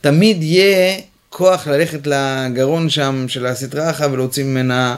תמיד 0.00 0.42
יהיה 0.42 0.98
כוח 1.28 1.66
ללכת 1.66 2.06
לגרון 2.06 2.90
שם 2.90 3.24
של 3.28 3.46
הסדרה 3.46 3.90
אחרא 3.90 4.06
ולהוציא 4.12 4.44
ממנה 4.44 4.96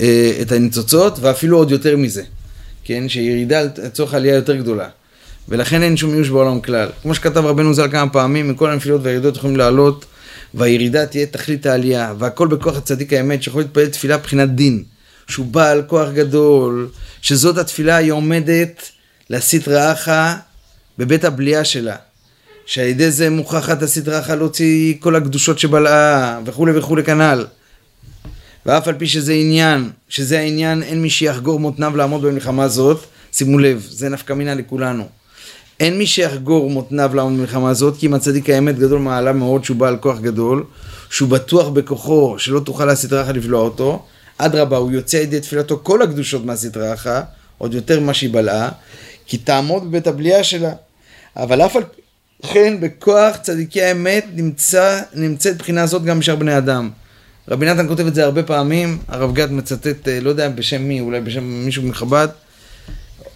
אה, 0.00 0.32
את 0.42 0.52
הניצוצות, 0.52 1.18
ואפילו 1.20 1.56
עוד 1.56 1.70
יותר 1.70 1.96
מזה, 1.96 2.22
כן, 2.84 3.08
שירידה 3.08 3.62
לצורך 3.62 4.14
עלייה 4.14 4.34
יותר 4.34 4.56
גדולה. 4.56 4.88
ולכן 5.48 5.82
אין 5.82 5.96
שום 5.96 6.12
מיוש 6.12 6.28
בעולם 6.28 6.60
כלל. 6.60 6.88
כמו 7.02 7.14
שכתב 7.14 7.44
רבנו 7.46 7.74
ז"ל 7.74 7.88
כמה 7.90 8.10
פעמים, 8.10 8.48
מכל 8.48 8.70
הנפילות 8.70 9.00
והירידות 9.04 9.36
יכולים 9.36 9.56
לעלות, 9.56 10.04
והירידה 10.54 11.06
תהיה 11.06 11.26
תכלית 11.26 11.66
העלייה, 11.66 12.14
והכל 12.18 12.48
בכוח 12.48 12.76
הצדיק 12.76 13.12
האמת, 13.12 13.42
שיכול 13.42 13.62
להתפלל 13.62 13.86
תפילה 13.86 14.16
מבחינת 14.16 14.54
דין, 14.54 14.84
שהוא 15.28 15.46
בעל 15.46 15.82
כוח 15.86 16.08
גדול, 16.14 16.88
שזאת 17.22 17.58
התפילה 17.58 17.96
היא 17.96 18.12
עומדת 18.12 18.82
להסית 19.30 19.68
רעך 19.68 20.08
בבית 20.98 21.24
הבליעה 21.24 21.64
שלה. 21.64 21.96
שעל 22.66 22.86
ידי 22.86 23.10
זה 23.10 23.30
מוכרחת 23.30 23.78
רעך 24.06 24.30
להוציא 24.30 24.94
כל 25.00 25.16
הקדושות 25.16 25.58
שבלעה, 25.58 26.40
וכולי 26.44 26.78
וכולי 26.78 27.04
כנ"ל. 27.04 27.46
ואף 28.66 28.88
על 28.88 28.94
פי 28.98 29.06
שזה 29.06 29.32
עניין, 29.32 29.90
שזה 30.08 30.38
העניין, 30.38 30.82
אין 30.82 31.02
מי 31.02 31.10
שיחגור 31.10 31.60
מותניו 31.60 31.96
לעמוד 31.96 32.22
במלחמה 32.22 32.68
זאת, 32.68 33.04
שימו 33.32 33.58
לב, 33.58 33.86
זה 33.90 34.08
נפקא 34.08 34.32
מינה 34.32 34.54
לכולנו. 34.54 35.17
אין 35.80 35.98
מי 35.98 36.06
שיחגור 36.06 36.70
מותניו 36.70 37.10
לעמוד 37.14 37.32
במלחמה 37.32 37.70
הזאת, 37.70 37.96
כי 37.98 38.06
אם 38.06 38.14
הצדיק 38.14 38.50
האמת 38.50 38.78
גדול 38.78 38.98
מעלה 38.98 39.32
מאוד 39.32 39.64
שהוא 39.64 39.76
בעל 39.76 39.96
כוח 39.96 40.18
גדול, 40.20 40.64
שהוא 41.10 41.28
בטוח 41.28 41.68
בכוחו 41.68 42.34
שלא 42.38 42.60
תוכל 42.60 42.84
להסית 42.84 43.12
רעך 43.12 43.28
לבלוע 43.28 43.60
אותו, 43.60 44.02
אדרבה, 44.38 44.76
הוא 44.76 44.90
יוצא 44.90 45.16
ידי 45.16 45.40
תפילתו 45.40 45.80
כל 45.82 46.02
הקדושות 46.02 46.44
מהסית 46.44 46.76
רעך, 46.76 47.06
עוד 47.58 47.74
יותר 47.74 48.00
ממה 48.00 48.14
שהיא 48.14 48.32
בלעה, 48.32 48.68
כי 49.26 49.38
תעמוד 49.38 49.84
בבית 49.84 50.06
הבליעה 50.06 50.44
שלה. 50.44 50.72
אבל 51.36 51.62
אף 51.62 51.76
על 51.76 51.82
כן, 52.52 52.80
בכוח 52.80 53.36
צדיקי 53.36 53.82
האמת 53.82 54.26
נמצא, 54.34 55.00
נמצאת 55.14 55.58
בחינה 55.58 55.86
זאת 55.86 56.04
גם 56.04 56.18
בשאר 56.18 56.36
בני 56.36 56.58
אדם. 56.58 56.90
רבי 57.48 57.66
נתן 57.66 57.88
כותב 57.88 58.06
את 58.06 58.14
זה 58.14 58.24
הרבה 58.24 58.42
פעמים, 58.42 58.98
הרב 59.08 59.34
גד 59.34 59.52
מצטט, 59.52 60.08
אה, 60.08 60.20
לא 60.20 60.30
יודע 60.30 60.48
בשם 60.48 60.82
מי, 60.82 61.00
אולי 61.00 61.20
בשם 61.20 61.44
מישהו 61.44 61.82
מחב"ד, 61.82 62.28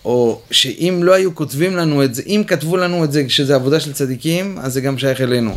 או 0.05 0.41
שאם 0.51 1.01
לא 1.03 1.15
היו 1.15 1.35
כותבים 1.35 1.77
לנו 1.77 2.05
את 2.05 2.15
זה, 2.15 2.23
אם 2.27 2.43
כתבו 2.47 2.77
לנו 2.77 3.05
את 3.05 3.13
זה 3.13 3.25
שזה 3.29 3.55
עבודה 3.55 3.81
של 3.81 3.93
צדיקים, 3.93 4.59
אז 4.61 4.73
זה 4.73 4.81
גם 4.81 4.99
שייך 4.99 5.21
אלינו. 5.21 5.57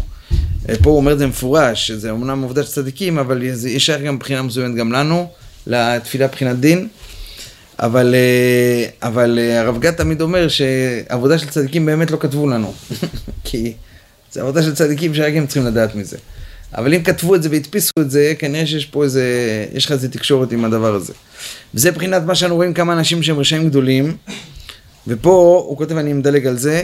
אה, 0.70 0.76
פה 0.84 0.90
הוא 0.90 0.98
אומר 0.98 1.14
את 1.14 1.18
זה 1.18 1.28
מפורש, 1.28 1.88
שזה 1.88 2.12
אמנם 2.12 2.44
עבודה 2.44 2.64
של 2.64 2.72
צדיקים, 2.72 3.18
אבל 3.20 3.44
זה 3.54 3.80
שייך 3.80 4.02
גם 4.02 4.16
מבחינה 4.16 4.42
מסוימת 4.42 4.76
גם 4.76 4.92
לנו, 4.92 5.28
לתפילה 5.68 6.28
מבחינת 6.28 6.60
דין. 6.60 6.88
אבל, 7.80 8.16
אה, 8.16 9.08
אבל 9.10 9.40
הרב 9.40 9.80
גד 9.80 9.92
תמיד 9.92 10.22
אומר 10.22 10.48
שעבודה 10.48 11.38
של 11.38 11.50
צדיקים 11.50 11.86
באמת 11.86 12.12
לא 12.12 12.18
כתבו 12.18 12.48
לנו. 12.48 12.74
כי 13.44 13.74
זה 14.32 14.42
עבודה 14.42 14.64
של 14.64 14.76
צדיקים 14.76 15.14
שרק 15.16 15.34
הם 15.36 15.46
צריכים 15.46 15.66
לדעת 15.66 15.96
מזה. 15.96 16.18
אבל 16.78 16.94
אם 16.94 17.04
כתבו 17.04 17.36
את 17.36 17.44
זה 17.44 17.50
והדפיסו 17.52 17.92
את 18.00 18.12
זה, 18.12 18.34
כנראה 18.40 18.68
שיש 18.68 18.86
פה 18.86 19.04
איזה, 19.04 19.24
יש 19.74 19.86
לך 19.86 19.92
איזה 19.92 20.10
תקשורת 20.10 20.52
עם 20.52 20.66
הדבר 20.66 20.96
הזה. 20.96 21.14
וזה 21.74 21.92
מבחינת 21.92 22.24
מה 22.26 22.36
שאנו 22.36 22.56
רואים 22.56 22.74
כמה 22.74 22.94
אנשים 22.94 23.24
שהם 23.24 23.40
רשעים 23.40 23.70
גדולים, 23.70 24.18
ופה 25.08 25.64
הוא 25.68 25.78
כותב, 25.78 25.98
אני 25.98 26.14
מדלג 26.14 26.48
על 26.48 26.58
זה, 26.58 26.84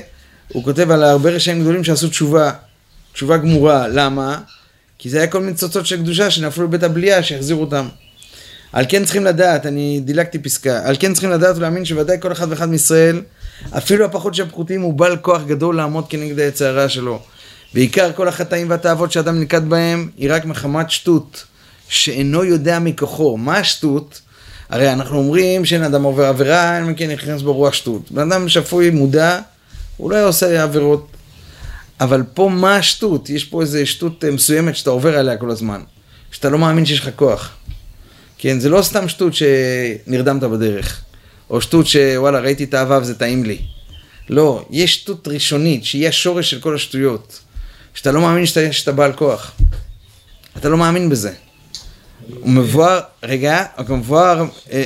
הוא 0.54 0.64
כותב 0.64 0.92
על 0.92 1.04
הרבה 1.04 1.30
רשעים 1.30 1.62
גדולים 1.62 1.84
שעשו 1.84 2.10
תשובה, 2.10 2.52
תשובה 3.14 3.38
גמורה, 3.38 3.88
למה? 3.88 4.40
כי 4.98 5.10
זה 5.10 5.18
היה 5.18 5.28
כל 5.28 5.40
מיני 5.40 5.54
צוצות 5.54 5.86
של 5.86 5.98
קדושה 5.98 6.32
שנפלו 6.32 6.68
בבית 6.68 6.84
הבליעה 6.84 7.24
שהחזירו 7.24 7.62
אותם. 7.62 7.88
על 8.74 8.86
כן 8.90 9.04
צריכים 9.04 9.26
לדעת, 9.26 9.66
אני 9.66 10.02
דילגתי 10.06 10.40
פסקה, 10.40 10.82
על 10.84 10.96
כן 11.00 11.14
צריכים 11.14 11.32
לדעת 11.32 11.58
ולהאמין 11.58 11.86
שוודאי 11.86 12.18
כל 12.20 12.32
אחד 12.32 12.48
ואחד 12.50 12.70
מישראל, 12.70 13.22
אפילו 13.78 14.06
הפחות 14.06 14.36
של 14.36 14.44
הפחותים, 14.44 14.82
הוא 14.82 14.94
בעל 14.94 15.18
כוח 15.18 15.42
גדול 15.48 15.76
לעמוד 15.76 16.06
כנגד 16.10 16.40
העץ 16.40 16.62
הרע 16.62 16.90
שלו. 16.90 17.20
ועיקר 17.74 18.12
כל 18.14 18.28
החטאים 18.28 18.70
והתאוות 18.70 19.12
שאדם 19.12 19.40
נלכד 19.40 19.70
בהם 19.70 20.10
היא 20.18 20.34
רק 20.34 20.46
מחמת 20.46 20.92
שטות, 20.92 21.44
שאינו 21.90 22.44
יודע 22.44 22.80
מכוחו. 22.80 23.38
מה 23.38 23.58
השטות? 23.58 24.22
הרי 24.70 24.94
אנחנו 24.94 25.18
אומרים 25.18 25.66
שאין 25.66 25.84
אדם 25.84 26.04
עובר 26.04 26.26
עבירה, 26.26 26.78
אין 26.78 26.86
מכן 26.86 27.12
נכנס 27.12 27.42
בו 27.42 27.54
רוח 27.54 27.74
שטות. 27.74 28.12
בן 28.12 28.32
אדם 28.32 28.50
שפוי, 28.50 28.90
מודע, 28.90 29.40
הוא 29.98 30.12
לא 30.12 30.28
עושה 30.28 30.64
עבירות. 30.64 31.08
אבל 32.02 32.24
פה 32.34 32.50
מה 32.50 32.76
השטות? 32.76 33.30
יש 33.30 33.46
פה 33.46 33.62
איזו 33.62 33.88
שטות 33.88 34.24
אה, 34.24 34.32
מסוימת 34.32 34.76
שאתה 34.76 34.90
עובר 34.90 35.18
עליה 35.18 35.38
כל 35.38 35.52
הזמן. 35.52 35.82
שאתה 36.32 36.50
לא 36.50 36.58
מאמין 36.58 36.86
שיש 36.86 37.00
לך 37.00 37.10
כוח. 37.16 37.50
כן, 38.38 38.60
זה 38.60 38.70
לא 38.70 38.82
סתם 38.82 39.08
שטות 39.08 39.34
שנרדמת 39.34 40.44
בדרך. 40.44 41.02
או 41.50 41.62
שטות 41.62 41.88
שוואלה, 41.88 42.40
ראיתי 42.40 42.64
את 42.64 42.74
האהבה 42.74 43.00
וזה 43.02 43.16
טעים 43.16 43.46
לי. 43.46 43.58
לא, 44.30 44.66
יש 44.70 44.96
שטות 44.96 45.28
ראשונית, 45.28 45.86
שהיא 45.86 46.08
השורש 46.08 46.52
של 46.52 46.60
כל 46.60 46.76
השטויות. 46.76 47.40
שאתה 47.94 48.12
לא 48.12 48.22
מאמין 48.22 48.46
שאתה, 48.46 48.74
שאתה 48.74 48.92
בעל 48.92 49.14
כוח. 49.14 49.52
אתה 50.58 50.70
לא 50.70 50.78
מאמין 50.78 51.10
בזה. 51.10 51.32
הוא 52.30 52.50
מבואר, 52.50 53.00
רגע, 53.24 53.66
הוא 53.88 53.98
מבואר... 53.98 54.46
אה, 54.72 54.86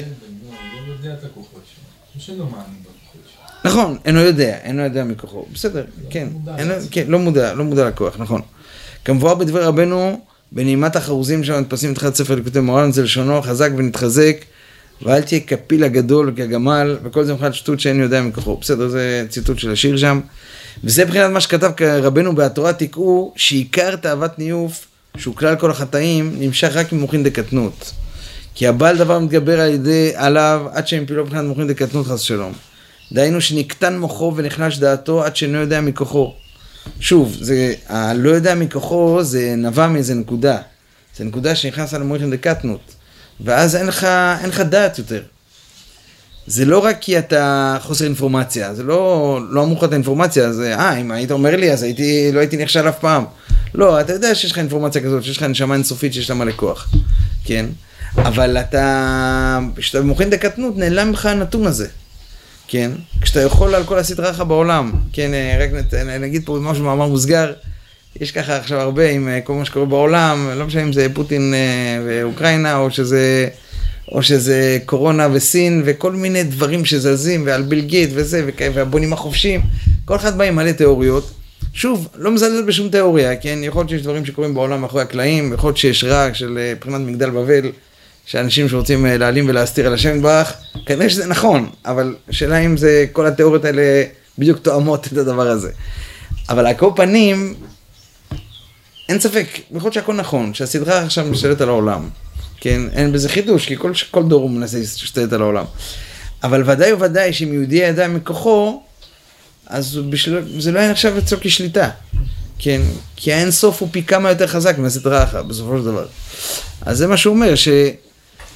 נכון, 3.65 3.97
אינו 4.05 4.19
יודע, 4.19 4.57
אינו 4.63 4.83
יודע 4.83 5.03
מכוחו. 5.03 5.45
בסדר, 5.53 5.85
כן, 6.09 6.27
כן, 6.91 7.05
לא 7.07 7.19
מודע, 7.19 7.53
לא 7.53 7.63
מודע 7.63 7.88
לכוח, 7.88 8.15
נכון. 8.19 8.41
כמבואר 9.05 9.35
בדבר 9.35 9.63
רבנו, 9.65 10.21
בנעימת 10.51 10.95
החרוזים 10.95 11.43
שם 11.43 11.53
נתפסים 11.53 11.93
את 12.07 12.15
ספר 12.15 12.35
ליקוטי 12.35 12.59
מורן, 12.59 12.91
זה 12.91 13.03
לשונו, 13.03 13.41
חזק 13.41 13.69
ונתחזק, 13.77 14.38
ואל 15.01 15.21
תהיה 15.21 15.39
כפיל 15.39 15.83
הגדול 15.83 16.33
כגמל, 16.35 16.97
וכל 17.03 17.24
זה 17.24 17.33
מבחינת 17.33 17.53
שטות 17.53 17.79
שאין 17.79 18.00
יודע 18.00 18.21
מכוחו. 18.21 18.57
בסדר, 18.57 18.88
זה 18.88 19.25
ציטוט 19.29 19.59
של 19.59 19.71
השיר 19.71 19.97
שם. 19.97 20.19
וזה 20.84 21.05
מבחינת 21.05 21.32
מה 21.32 21.41
שכתב 21.41 21.72
רבנו 21.82 22.36
בהתורה 22.36 22.74
תקעו, 22.74 23.34
שעיקר 23.36 23.96
תאוות 23.96 24.39
ניוף, 24.39 24.88
שהוא 25.17 25.36
כלל 25.36 25.55
כל 25.55 25.72
החטאים, 25.72 26.36
נמשך 26.39 26.72
רק 26.75 26.94
ממוחין 26.94 27.24
דקטנות. 27.24 27.91
כי 28.55 28.67
הבעל 28.67 28.98
דבר 28.98 29.20
מתגבר 29.20 29.62
על 29.62 29.70
ידי 29.70 30.12
עליו 30.15 30.65
עד 30.72 30.88
שהם 30.88 31.05
פעילו 31.05 31.24
מבחינת 31.24 31.44
מוחין 31.44 31.67
דקטנות 31.67 32.08
חס 32.08 32.22
שלום. 32.22 32.53
דהיינו 33.12 33.41
שנקטן 33.41 34.00
מוחו 34.00 34.34
ונחלש 34.36 34.77
דעתו 34.77 35.24
עד 35.24 35.36
שאינו 35.36 35.58
יודע 35.58 35.82
מכוחו. 35.82 36.34
שוב, 37.00 37.36
זה, 37.41 37.74
הלא 37.88 38.29
יודע 38.29 38.55
מכוחו 38.55 39.24
זה 39.24 39.53
נבע 39.58 39.88
מאיזה 39.88 40.15
נקודה. 40.15 40.58
זה 41.17 41.24
נקודה 41.24 41.55
שנכנס 41.55 41.94
על 41.94 42.01
המוחין 42.01 42.32
דקטנות. 42.32 42.96
ואז 43.41 43.75
אין 43.75 43.88
לך, 43.88 44.03
אין 44.41 44.50
לך 44.50 44.60
דעת 44.60 44.98
יותר. 44.98 45.22
זה 46.47 46.65
לא 46.65 46.79
רק 46.79 46.97
כי 47.01 47.19
אתה 47.19 47.77
חוסר 47.81 48.05
אינפורמציה, 48.05 48.73
זה 48.73 48.83
לא, 48.83 49.39
לא 49.49 49.63
אמור 49.63 49.77
לך 49.77 49.83
את 49.83 49.91
האינפורמציה, 49.91 50.53
זה, 50.53 50.75
אה, 50.75 50.97
אם 50.97 51.11
היית 51.11 51.31
אומר 51.31 51.55
לי 51.55 51.71
אז 51.71 51.83
הייתי, 51.83 52.31
לא 52.33 52.39
הייתי 52.39 52.57
נכשל 52.57 52.89
אף 52.89 52.99
פעם. 52.99 53.23
לא, 53.73 54.01
אתה 54.01 54.13
יודע 54.13 54.35
שיש 54.35 54.51
לך 54.51 54.57
אינפורמציה 54.57 55.01
כזאת, 55.01 55.23
שיש 55.23 55.37
לך 55.37 55.43
נשמה 55.43 55.73
אינסופית 55.73 56.13
שיש 56.13 56.29
לה 56.29 56.35
מלא 56.35 56.51
כוח, 56.55 56.91
כן? 57.45 57.65
אבל 58.17 58.57
אתה, 58.57 59.59
כשאתה 59.75 60.01
מוכן 60.01 60.29
דקטנות, 60.29 60.77
נעלם 60.77 61.11
לך 61.11 61.25
הנתון 61.25 61.67
הזה, 61.67 61.87
כן? 62.67 62.91
כשאתה 63.21 63.41
יכול 63.41 63.75
על 63.75 63.83
כל 63.83 63.99
הסדרה 63.99 64.29
לך 64.29 64.41
בעולם, 64.41 64.91
כן, 65.13 65.33
אה, 65.33 65.57
רק 65.63 65.93
נגיד 66.19 66.41
פה 66.45 66.57
משהו 66.61 66.83
במאמר 66.83 67.07
מוסגר, 67.07 67.53
יש 68.21 68.31
ככה 68.31 68.57
עכשיו 68.57 68.79
הרבה 68.79 69.09
עם 69.09 69.27
אה, 69.27 69.41
כל 69.41 69.53
מה 69.53 69.65
שקורה 69.65 69.85
בעולם, 69.85 70.49
לא 70.55 70.65
משנה 70.65 70.83
אם 70.83 70.93
זה 70.93 71.07
פוטין 71.13 71.53
אה, 71.53 72.03
ואוקראינה, 72.05 72.77
או 72.77 72.91
שזה... 72.91 73.47
או 74.12 74.24
שזה 74.24 74.77
קורונה 74.85 75.27
וסין 75.33 75.83
וכל 75.85 76.12
מיני 76.12 76.43
דברים 76.43 76.85
שזזים 76.85 77.43
ועל 77.45 77.62
ביל 77.62 77.81
גיט 77.81 78.09
וזה 78.13 78.45
והבונים 78.74 79.13
החופשיים, 79.13 79.62
כל 80.05 80.15
אחד 80.15 80.38
בא 80.38 80.43
עם 80.43 80.55
מלא 80.55 80.71
תיאוריות. 80.71 81.31
שוב, 81.74 82.07
לא 82.15 82.31
מזלזל 82.31 82.63
בשום 82.63 82.89
תיאוריה, 82.89 83.35
כן? 83.35 83.59
יכול 83.62 83.79
להיות 83.79 83.89
שיש 83.89 84.01
דברים 84.01 84.25
שקורים 84.25 84.53
בעולם 84.53 84.81
מאחורי 84.81 85.03
הקלעים, 85.03 85.53
יכול 85.53 85.67
להיות 85.67 85.77
שיש 85.77 86.03
רע 86.03 86.33
של 86.33 86.57
אה, 86.57 86.74
מבחינת 86.75 87.01
מגדל 87.01 87.29
בבל, 87.29 87.71
שאנשים 88.25 88.69
שרוצים 88.69 89.05
אה, 89.05 89.17
להעלים 89.17 89.50
ולהסתיר 89.50 89.88
על 89.88 89.93
השם 89.93 90.15
יתברך, 90.15 90.53
כנראה 90.85 91.09
שזה 91.09 91.27
נכון, 91.27 91.69
אבל 91.85 92.15
השאלה 92.29 92.57
אם 92.57 92.77
זה, 92.77 93.05
כל 93.12 93.25
התיאוריות 93.25 93.65
האלה 93.65 94.03
בדיוק 94.38 94.59
תואמות 94.59 95.07
את 95.07 95.17
הדבר 95.17 95.47
הזה. 95.47 95.71
אבל 96.50 96.74
כל 96.74 96.91
פנים, 96.95 97.55
אין 99.09 99.19
ספק, 99.19 99.47
יכול 99.71 99.81
להיות 99.81 99.93
שהכל 99.93 100.13
נכון, 100.13 100.53
שהסדרה 100.53 101.00
עכשיו 101.00 101.25
משתלטת 101.25 101.62
על 101.62 101.69
העולם. 101.69 102.09
כן, 102.65 102.81
אין 102.93 103.12
בזה 103.12 103.29
חידוש, 103.29 103.65
כי 103.65 103.77
כל, 103.77 103.91
כל 104.12 104.24
דור 104.24 104.41
הוא 104.41 104.51
מנסה 104.51 104.77
להשתלט 104.77 105.34
על 105.34 105.41
העולם. 105.41 105.65
אבל 106.43 106.63
ודאי 106.65 106.93
וודאי 106.93 107.34
שאם 107.34 107.53
יהודי 107.53 107.75
ידע 107.75 108.07
מכוחו, 108.07 108.84
אז 109.67 110.00
בשביל, 110.10 110.60
זה 110.60 110.72
לא 110.72 110.79
היה 110.79 110.91
נחשב 110.91 111.17
אצלו 111.17 111.38
כשליטה. 111.41 111.89
כן, 112.60 112.81
כי 113.15 113.34
האין 113.34 113.51
סוף 113.51 113.81
הוא 113.81 113.89
פי 113.91 114.03
כמה 114.03 114.29
יותר 114.29 114.48
חזק 114.48 114.77
מהסדרה 114.77 115.24
אחת, 115.24 115.45
בסופו 115.45 115.77
של 115.77 115.86
דבר. 115.86 116.05
אז 116.81 116.98
זה 116.98 117.07
מה 117.07 117.17
שהוא 117.17 117.36
אומר, 117.36 117.55
ש, 117.55 117.67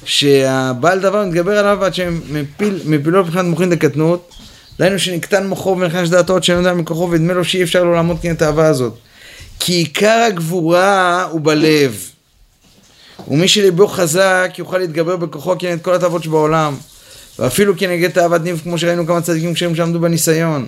שהבעל 0.04 1.00
דבר 1.00 1.24
מתגבר 1.24 1.58
עליו 1.58 1.84
עד 1.84 1.94
שמפילו 1.94 3.24
מבחינת 3.24 3.44
מוחין 3.44 3.70
דקטנות, 3.70 4.34
דהיינו 4.78 4.98
שנקטן 4.98 5.46
מוחו 5.46 5.76
ונכנס 5.80 6.08
דעתו 6.08 6.36
עד 6.36 6.44
שאינו 6.44 6.60
יודע 6.60 6.74
מכוחו 6.74 7.08
ונדמה 7.10 7.32
לו 7.32 7.44
שאי 7.44 7.62
אפשר 7.62 7.84
לו 7.84 7.92
לעמוד 7.92 8.16
את 8.30 8.42
האהבה 8.42 8.66
הזאת. 8.66 8.94
כי 9.58 9.72
עיקר 9.72 10.24
הגבורה 10.28 11.22
הוא 11.22 11.40
בלב. 11.40 12.09
ומי 13.28 13.48
שליבו 13.48 13.88
חזק 13.88 14.50
יוכל 14.58 14.78
להתגבר 14.78 15.16
בכוחו 15.16 15.58
כנגד 15.58 15.82
כל 15.82 15.94
התאוות 15.94 16.22
שבעולם. 16.22 16.76
ואפילו 17.38 17.76
כנגד 17.76 18.10
תאוות 18.10 18.42
ניב, 18.42 18.60
כמו 18.62 18.78
שראינו 18.78 19.06
כמה 19.06 19.20
צדיקים 19.20 19.54
כשהם 19.54 19.74
שעמדו 19.74 20.00
בניסיון. 20.00 20.66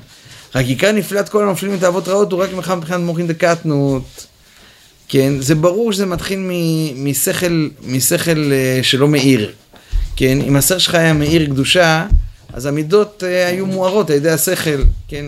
רק 0.55 0.67
עיקר 0.67 0.93
נפלט 0.93 1.29
כל 1.29 1.43
הנופלים 1.43 1.75
מתאוות 1.75 2.09
רעות 2.09 2.33
הוא 2.33 2.43
רק 2.43 2.51
מבחינת 2.53 3.01
מוחין 3.01 3.27
דקטנות. 3.27 4.27
כן, 5.09 5.41
זה 5.41 5.55
ברור 5.55 5.93
שזה 5.93 6.07
מתחיל 6.07 6.39
משכל, 6.97 7.69
משכל 7.87 8.53
אה, 8.53 8.81
שלא 8.83 9.09
מאיר. 9.09 9.53
כן, 10.17 10.39
אם 10.41 10.57
השכל 10.57 10.79
שלך 10.79 10.95
היה 10.95 11.13
מאיר 11.13 11.47
קדושה, 11.47 12.07
אז 12.53 12.67
המידות 12.67 13.25
אה, 13.27 13.47
היו 13.47 13.67
מוארות 13.67 14.11
על 14.11 14.17
ידי 14.17 14.31
השכל, 14.31 14.83
כן. 15.09 15.27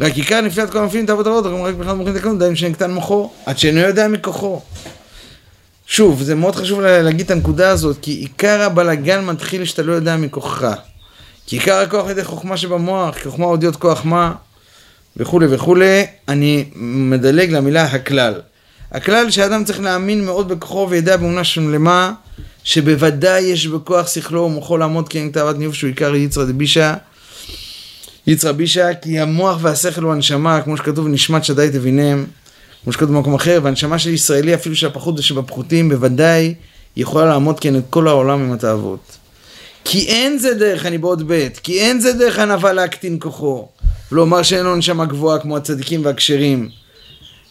רק 0.00 0.16
עיקר 0.16 0.40
נפלט 0.40 0.70
כל 0.70 0.78
הנופלים 0.78 1.04
מתאוות 1.04 1.26
רעות, 1.26 1.46
רק 1.46 1.74
מבחינת 1.74 1.96
מוחין 1.96 2.14
דקטנות, 2.14 2.38
דיים 2.38 2.56
שנקטן 2.56 2.90
מוחו, 2.90 3.30
עד 3.46 3.58
שאינו 3.58 3.80
יודע 3.80 4.08
מכוחו. 4.08 4.60
שוב, 5.86 6.22
זה 6.22 6.34
מאוד 6.34 6.56
חשוב 6.56 6.80
להגיד 6.80 7.20
את 7.20 7.30
הנקודה 7.30 7.70
הזאת, 7.70 7.96
כי 8.02 8.10
עיקר 8.10 8.62
הבלגן 8.62 9.24
מתחיל 9.24 9.64
שאתה 9.64 9.82
לא 9.82 9.92
יודע 9.92 10.16
מכוחך. 10.16 10.74
כי 11.46 11.56
עיקר 11.56 11.74
הכוח 11.74 12.10
ידי 12.10 12.24
חוכמה 12.24 12.56
שבמוח, 12.56 13.16
חוכמה 13.22 13.46
אותיות 13.46 13.76
כוח 13.76 14.04
מה, 14.04 14.32
וכולי 15.16 15.46
וכולי, 15.50 16.06
אני 16.28 16.64
מדלג 16.76 17.50
למילה 17.50 17.84
הכלל. 17.84 18.34
הכלל 18.92 19.30
שאדם 19.30 19.64
צריך 19.64 19.80
להאמין 19.80 20.24
מאוד 20.24 20.48
בכוחו 20.48 20.86
וידע 20.90 21.16
באמונה 21.16 21.44
שלמה, 21.44 22.12
שבוודאי 22.64 23.40
יש 23.42 23.66
בכוח 23.66 24.06
שכלו 24.06 24.42
ומוחו 24.42 24.76
לעמוד 24.76 25.08
כנגד 25.08 25.34
תאוות 25.34 25.58
ניאוף 25.58 25.74
שהוא 25.74 25.88
עיקר 25.88 26.14
יצרא 26.14 26.44
דבישה. 26.44 26.94
יצרא 28.26 28.52
בישה, 28.52 28.94
כי 28.94 29.18
המוח 29.18 29.58
והשכל 29.62 30.02
הוא 30.02 30.12
הנשמה, 30.12 30.60
כמו 30.62 30.76
שכתוב, 30.76 31.08
נשמת 31.08 31.44
שדי 31.44 31.68
תבינם. 31.72 32.24
כמו 32.86 32.92
שכתוב 32.92 33.16
במקום 33.16 33.34
אחר, 33.34 33.60
והנשמה 33.62 33.98
של 33.98 34.10
ישראלי, 34.10 34.54
אפילו 34.54 34.76
של 34.76 34.86
הפחות 34.86 35.18
ושבפחותים, 35.18 35.88
בוודאי 35.88 36.54
יכולה 36.96 37.26
לעמוד 37.26 37.60
כן 37.60 37.76
את 37.76 37.82
כל 37.90 38.08
העולם 38.08 38.42
עם 38.42 38.52
התאוות. 38.52 39.16
כי 39.84 40.06
אין 40.06 40.38
זה 40.38 40.54
דרך, 40.54 40.86
אני 40.86 40.98
בעוד 40.98 41.22
ב', 41.26 41.48
כי 41.62 41.80
אין 41.80 42.00
זה 42.00 42.12
דרך 42.12 42.38
ענווה 42.38 42.72
להקטין 42.72 43.16
כוחו, 43.20 43.68
ולומר 44.12 44.42
שאין 44.42 44.64
לו 44.64 44.76
נשמה 44.76 45.04
גבוהה 45.06 45.38
כמו 45.38 45.56
הצדיקים 45.56 46.04
והכשרים. 46.04 46.68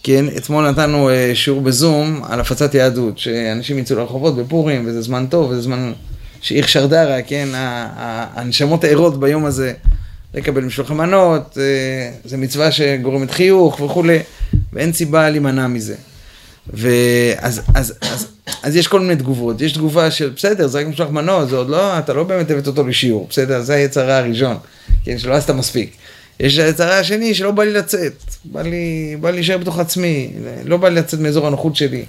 כן, 0.04 0.26
אתמול 0.38 0.70
נתנו 0.70 1.10
uh, 1.10 1.36
שיעור 1.36 1.62
בזום 1.62 2.22
על 2.24 2.40
הפצת 2.40 2.76
יהדות, 2.76 3.18
שאנשים 3.18 3.80
יצאו 3.80 3.96
לרחובות 3.96 4.36
בפורים, 4.36 4.88
וזה 4.88 5.02
זמן 5.02 5.26
טוב, 5.30 5.50
וזה 5.50 5.62
זמן 5.62 5.94
שאיך 6.42 6.70
שרדרה, 6.70 7.22
כן, 7.22 7.48
הנשמות 7.54 8.84
הערות 8.84 9.20
ביום 9.20 9.46
הזה. 9.46 9.74
לקבל 10.36 10.64
משלוחי 10.64 10.94
מנות, 10.94 11.58
אה, 12.32 12.38
מצווה 12.38 12.72
שגורמת 12.72 13.32
חיוך 13.32 13.82
וכולי, 13.82 14.20
ואין 14.76 14.94
סיבה 14.94 15.30
להימנע 15.30 15.68
מזה. 15.68 15.96
ואז 16.74 17.62
אז, 17.76 17.94
אז, 18.02 18.28
אז 18.64 18.76
יש 18.76 18.88
כל 18.88 19.00
מיני 19.00 19.16
תגובות, 19.16 19.62
יש 19.62 19.72
תגובה 19.72 20.12
של 20.12 20.30
בסדר, 20.30 20.68
זה 20.68 20.80
רק 20.80 20.88
משלוח 20.88 21.10
מנות, 21.10 21.50
זה 21.50 21.56
עוד 21.56 21.70
לא, 21.70 22.00
אתה 22.00 22.14
לא 22.14 22.24
באמת 22.24 22.52
הבאת 22.52 22.68
אותו 22.68 22.88
לשיעור, 22.88 23.28
בסדר, 23.30 23.62
זה 23.62 23.74
היצרה 23.74 24.18
הראשון, 24.18 24.58
כן, 25.04 25.18
שלא 25.18 25.34
עשית 25.34 25.50
מספיק. 25.50 25.96
יש 26.40 26.58
היצרה 26.58 27.00
השני 27.00 27.34
שלא 27.34 27.52
בא 27.52 27.64
לי 27.64 27.74
לצאת, 27.74 28.24
בא 28.46 28.62
לי, 28.62 29.16
בא 29.22 29.30
לי 29.30 29.36
להישאר 29.36 29.58
בתוך 29.58 29.80
עצמי, 29.80 30.34
לא 30.66 30.78
בא 30.78 30.90
לי 30.90 30.96
לצאת 30.96 31.20
מאזור 31.20 31.48
הנוחות 31.48 31.76
שלי. 31.76 32.06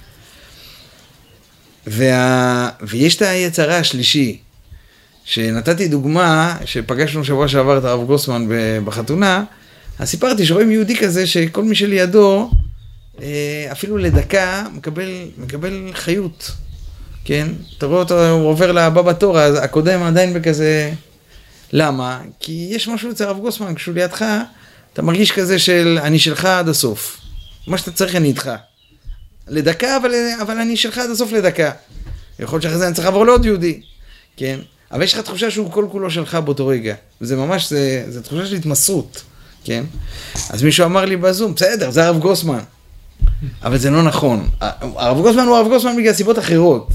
וה, 1.87 2.69
ויש 2.81 3.17
את 3.17 3.23
היצרה 3.23 3.79
השלישי, 3.79 4.39
שנתתי 5.25 5.89
דוגמה, 5.89 6.57
שפגשנו 6.65 7.25
שבוע 7.25 7.49
שעבר 7.49 7.79
את 7.79 7.85
הרב 7.85 8.07
גוסמן 8.07 8.47
בחתונה, 8.85 9.45
אז 9.99 10.09
סיפרתי 10.09 10.47
שרואים 10.47 10.71
יהודי 10.71 10.97
כזה 10.97 11.27
שכל 11.27 11.65
מי 11.65 11.75
שלידו, 11.75 12.51
אה, 13.23 13.69
אפילו 13.73 13.99
לדקה, 13.99 14.67
מקבל, 14.73 15.11
מקבל 15.39 15.91
חיות, 15.93 16.51
כן? 17.25 17.49
אתה 17.79 17.87
רואה 17.87 17.99
אותו, 17.99 18.31
הוא 18.31 18.49
עובר 18.49 18.73
לבא 18.73 19.03
בתור, 19.03 19.39
הקודם 19.39 20.03
עדיין 20.03 20.35
בכזה... 20.35 20.93
למה? 21.73 22.21
כי 22.41 22.69
יש 22.71 22.89
משהו 22.89 23.11
אצל 23.11 23.25
הרב 23.25 23.39
גוסמן, 23.39 23.75
כשהוא 23.75 23.95
לידך, 23.95 24.25
אתה 24.93 25.03
מרגיש 25.03 25.33
כזה 25.33 25.59
של 25.59 25.99
אני 26.03 26.19
שלך 26.19 26.45
עד 26.45 26.69
הסוף. 26.69 27.21
מה 27.67 27.79
שאתה 27.79 27.91
צריך 27.91 28.17
אני 28.17 28.29
איתך. 28.29 28.51
לדקה, 29.49 29.97
אבל, 29.97 30.11
אבל 30.43 30.59
אני 30.59 30.77
שלך 30.77 30.99
עד 30.99 31.11
הסוף 31.11 31.33
לדקה. 31.33 31.71
יכול 32.39 32.57
להיות 32.57 32.63
שאחרי 32.63 32.79
זה 32.79 32.87
אני 32.87 32.95
צריך 32.95 33.07
לעבור 33.07 33.27
לעוד 33.27 33.45
יהודי, 33.45 33.81
כן? 34.37 34.59
אבל 34.93 35.03
יש 35.03 35.15
לך 35.15 35.21
תחושה 35.21 35.51
שהוא 35.51 35.73
כל 35.73 35.87
כולו 35.91 36.11
שלך 36.11 36.35
באותו 36.35 36.67
רגע. 36.67 36.95
וזה 37.21 37.37
ממש, 37.37 37.71
זה, 37.71 38.05
זה 38.09 38.23
תחושה 38.23 38.47
של 38.47 38.57
התמסרות, 38.57 39.23
כן? 39.67 39.85
אז 40.51 40.63
מישהו 40.63 40.87
אמר 40.87 41.05
לי 41.05 41.17
בזום, 41.17 41.55
בסדר, 41.55 41.91
זה 41.91 42.07
הרב 42.07 42.19
גוסמן. 42.19 42.59
אבל 43.63 43.79
זה 43.79 43.91
לא 43.91 44.03
נכון. 44.03 44.49
הרב 44.81 45.17
גוסמן 45.17 45.43
הוא 45.43 45.57
הרב 45.57 45.69
גוסמן 45.69 45.97
בגלל 45.97 46.13
סיבות 46.13 46.39
אחרות. 46.39 46.89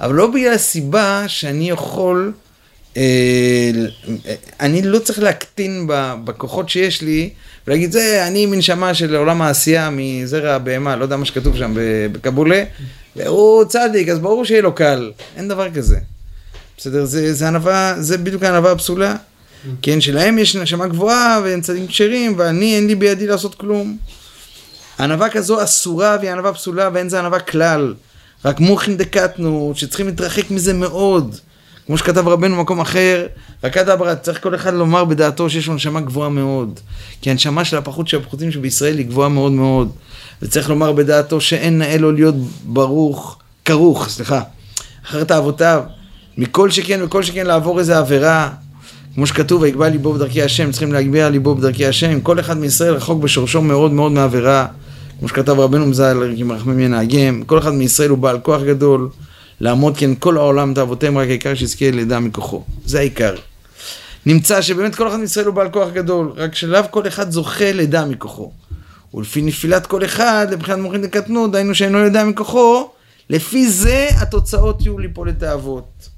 אבל 0.00 0.14
לא 0.14 0.26
בגלל 0.26 0.52
הסיבה 0.52 1.24
שאני 1.26 1.70
יכול, 1.70 2.32
אה, 2.96 3.70
אני 4.60 4.82
לא 4.82 4.98
צריך 4.98 5.18
להקטין 5.18 5.86
בכוחות 6.24 6.68
שיש 6.68 7.02
לי, 7.02 7.30
ולהגיד, 7.66 7.92
זה, 7.92 8.26
אני 8.26 8.46
מנשמה 8.46 8.94
של 8.94 9.16
עולם 9.16 9.42
העשייה 9.42 9.90
מזרע 9.92 10.54
הבהמה, 10.54 10.96
לא 10.96 11.02
יודע 11.02 11.16
מה 11.16 11.24
שכתוב 11.24 11.56
שם 11.56 11.74
בקבולה, 12.12 12.64
והוא 13.16 13.64
צדיק, 13.64 14.08
אז 14.08 14.18
ברור 14.18 14.44
שיהיה 14.44 14.62
לו 14.62 14.74
קל. 14.74 15.12
אין 15.36 15.48
דבר 15.48 15.70
כזה. 15.70 15.98
בסדר? 16.76 17.04
זה, 17.04 17.34
זה 17.34 17.48
ענווה, 17.48 17.94
זה 17.98 18.18
בדיוק 18.18 18.42
הענווה 18.42 18.72
הפסולה. 18.72 19.16
כן, 19.82 20.00
שלהם 20.00 20.38
יש 20.38 20.56
נשמה 20.56 20.86
גבוהה 20.86 21.40
והם 21.44 21.60
צדדים 21.60 21.86
כשרים, 21.86 22.34
ואני, 22.36 22.76
אין 22.76 22.86
לי 22.86 22.94
בידי 22.94 23.26
לעשות 23.26 23.54
כלום. 23.54 23.96
ענווה 25.00 25.28
כזו 25.28 25.64
אסורה 25.64 26.16
והיא 26.20 26.30
ענווה 26.30 26.52
פסולה 26.52 26.88
ואין 26.92 27.08
זה 27.08 27.18
ענווה 27.18 27.40
כלל. 27.40 27.94
רק 28.44 28.60
מוכין 28.60 28.96
דקטנו, 28.96 29.72
שצריכים 29.76 30.06
להתרחק 30.06 30.50
מזה 30.50 30.74
מאוד. 30.74 31.36
כמו 31.86 31.98
שכתב 31.98 32.28
רבנו 32.28 32.56
במקום 32.56 32.80
אחר, 32.80 33.26
רק 33.64 33.76
עד 33.76 33.88
אברה, 33.88 34.16
צריך 34.16 34.42
כל 34.42 34.54
אחד 34.54 34.74
לומר 34.74 35.04
בדעתו 35.04 35.50
שיש 35.50 35.66
לו 35.66 35.74
נשמה 35.74 36.00
גבוהה 36.00 36.28
מאוד. 36.28 36.80
כי 37.22 37.30
הנשמה 37.30 37.64
של 37.64 37.76
הפחות 37.76 38.08
של 38.08 38.16
הפחותים 38.16 38.52
שבישראל 38.52 38.98
היא 38.98 39.06
גבוהה 39.06 39.28
מאוד 39.28 39.52
מאוד. 39.52 39.90
וצריך 40.42 40.70
לומר 40.70 40.92
בדעתו 40.92 41.40
שאין 41.40 41.78
נאה 41.78 41.98
לו 41.98 42.12
להיות 42.12 42.34
ברוך, 42.64 43.38
כרוך, 43.64 44.08
סליחה, 44.08 44.42
אחרת 45.06 45.30
אבותיו. 45.30 45.82
מכל 46.36 46.70
שכן 46.70 47.02
וכל 47.02 47.22
שכן 47.22 47.46
לעבור 47.46 47.78
איזה 47.78 47.98
עבירה, 47.98 48.50
כמו 49.14 49.26
שכתוב, 49.26 49.62
ויגבה 49.62 49.88
ליבו 49.88 50.12
בדרכי 50.12 50.42
השם, 50.42 50.70
צריכים 50.70 50.92
להגביה 50.92 51.28
ליבו 51.28 51.54
בדרכי 51.54 51.86
השם, 51.86 52.20
כל 52.20 52.40
אחד 52.40 52.58
מישראל 52.58 52.94
רחוק 52.94 53.22
בשורשו 53.22 53.62
מאוד 53.62 53.92
מאוד 53.92 54.12
מעבירה, 54.12 54.66
כמו 55.18 55.28
שכתב 55.28 55.60
רבנו 55.60 55.86
מזל, 55.86 56.32
כי 56.36 56.42
מרחמים 56.42 56.80
ינהגם, 56.80 57.42
כל 57.46 57.58
אחד 57.58 57.74
מישראל 57.74 58.10
הוא 58.10 58.18
בעל 58.18 58.38
כוח 58.38 58.62
גדול, 58.62 59.08
לעמוד 59.60 59.96
כן 59.96 60.14
כל 60.14 60.36
העולם 60.36 60.74
תאוותיהם, 60.74 61.18
רק 61.18 61.28
העיקר 61.28 61.54
שיזכה 61.54 61.90
לידע 61.90 62.18
מכוחו, 62.18 62.62
זה 62.84 62.98
העיקר. 62.98 63.34
נמצא 64.26 64.62
שבאמת 64.62 64.94
כל 64.94 65.08
אחד 65.08 65.16
מישראל 65.16 65.46
הוא 65.46 65.54
בעל 65.54 65.70
כוח 65.70 65.88
גדול, 65.92 66.32
רק 66.36 66.54
שלאו 66.54 66.82
כל 66.90 67.06
אחד 67.06 67.30
זוכה 67.30 67.72
לידע 67.72 68.04
מכוחו. 68.04 68.52
ולפי 69.14 69.42
נפילת 69.42 69.86
כל 69.86 70.04
אחד, 70.04 70.46
לבחינת 70.50 70.78
מוחין 70.78 71.02
דקטנות, 71.02 71.52
דהיינו 71.52 71.74
שאינו 71.74 71.98
יודע 71.98 72.24
מכוחו, 72.24 72.88
לפי 73.30 73.70
זה 73.70 74.08
התוצאות 74.16 74.82
יהיו 74.82 74.98
ליפול 74.98 75.28
לתאוות. 75.28 76.08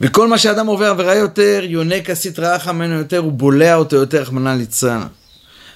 וכל 0.00 0.28
מה 0.28 0.38
שאדם 0.38 0.66
עובר 0.66 0.86
עבירה 0.86 1.14
יותר, 1.14 1.60
יונק 1.64 2.10
הסטרא 2.10 2.56
אחא 2.56 2.70
ממנו 2.70 2.94
יותר, 2.94 3.26
ובולע 3.26 3.74
אותו 3.74 3.96
יותר, 3.96 4.22
רחמנא 4.22 4.48
ליצלן. 4.48 5.02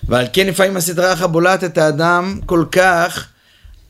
ועל 0.09 0.27
כן 0.33 0.47
לפעמים 0.47 0.77
הסטרא 0.77 1.13
אחא 1.13 1.27
בולעת 1.27 1.65
את 1.65 1.79
האדם 1.79 2.41
כל 2.47 2.65
כך, 2.73 3.27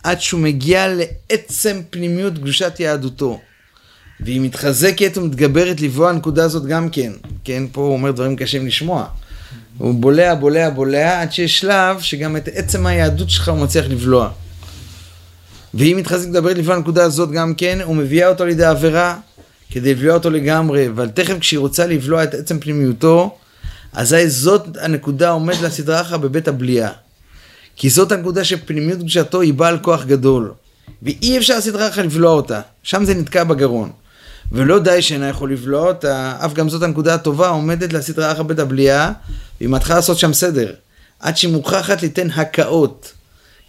עד 0.02 0.20
שהוא 0.20 0.40
מגיע 0.40 0.86
לעצם 0.88 1.80
פנימיות 1.90 2.34
קדושת 2.34 2.80
יהדותו. 2.80 3.40
והיא 4.20 4.40
מתחזקת 4.40 5.18
ומתגברת 5.18 5.80
לבוא 5.80 6.08
הנקודה 6.08 6.44
הזאת 6.44 6.66
גם 6.66 6.90
כן. 6.90 7.12
כן, 7.44 7.62
פה 7.72 7.80
הוא 7.80 7.92
אומר 7.92 8.10
דברים 8.10 8.36
קשים 8.36 8.66
לשמוע. 8.66 9.06
הוא 9.78 9.94
בולע, 9.94 10.34
בולע, 10.34 10.70
בולע, 10.70 11.20
עד 11.20 11.32
שיש 11.32 11.58
שלב 11.58 12.00
שגם 12.00 12.36
את 12.36 12.48
עצם 12.54 12.86
היהדות 12.86 13.30
שלך 13.30 13.48
הוא 13.48 13.58
מצליח 13.58 13.86
לבלוע. 13.86 14.30
והיא 15.74 15.96
מתחזקת 15.96 16.28
מדברת 16.28 16.58
לפני 16.58 16.74
הנקודה 16.74 17.04
הזאת 17.04 17.30
גם 17.30 17.54
כן, 17.54 17.78
ומביאה 17.88 18.28
אותו 18.28 18.44
לידי 18.44 18.64
עבירה, 18.64 19.16
כדי 19.70 19.94
לבלוע 19.94 20.14
אותו 20.14 20.30
לגמרי, 20.30 20.88
אבל 20.88 21.08
תכף 21.08 21.38
כשהיא 21.38 21.58
רוצה 21.58 21.86
לבלוע 21.86 22.24
את 22.24 22.34
עצם 22.34 22.60
פנימיותו, 22.60 23.38
אזי 23.92 24.28
זאת 24.28 24.66
הנקודה 24.80 25.30
עומד 25.30 25.54
לסדרה 25.62 26.00
אחת 26.00 26.20
בבית 26.20 26.48
הבליעה. 26.48 26.90
כי 27.76 27.90
זאת 27.90 28.12
הנקודה 28.12 28.44
שפנימיות 28.44 28.98
קדושתו 28.98 29.40
היא 29.40 29.54
בעל 29.54 29.78
כוח 29.78 30.04
גדול. 30.04 30.52
ואי 31.02 31.38
אפשר 31.38 31.60
סדרה 31.60 31.88
אחת 31.88 32.04
לבלוע 32.04 32.32
אותה, 32.32 32.60
שם 32.82 33.04
זה 33.04 33.14
נתקע 33.14 33.44
בגרון. 33.44 33.90
ולא 34.52 34.78
די 34.78 35.02
שאינה 35.02 35.28
יכול 35.28 35.52
לבלוע 35.52 35.88
אותה, 35.88 36.36
אף 36.44 36.52
גם 36.54 36.68
זאת 36.68 36.82
הנקודה 36.82 37.14
הטובה 37.14 37.48
עומדת 37.48 37.92
לסדרה 37.92 38.32
אחת 38.32 38.44
בית 38.44 38.58
הבליעה, 38.58 39.12
והיא 39.60 39.70
מתחילה 39.70 39.96
לעשות 39.96 40.18
שם 40.18 40.32
סדר. 40.32 40.72
עד 41.20 41.36
שהיא 41.36 41.52
מוכרחת 41.52 42.02
ליתן 42.02 42.30
הקאות. 42.30 43.12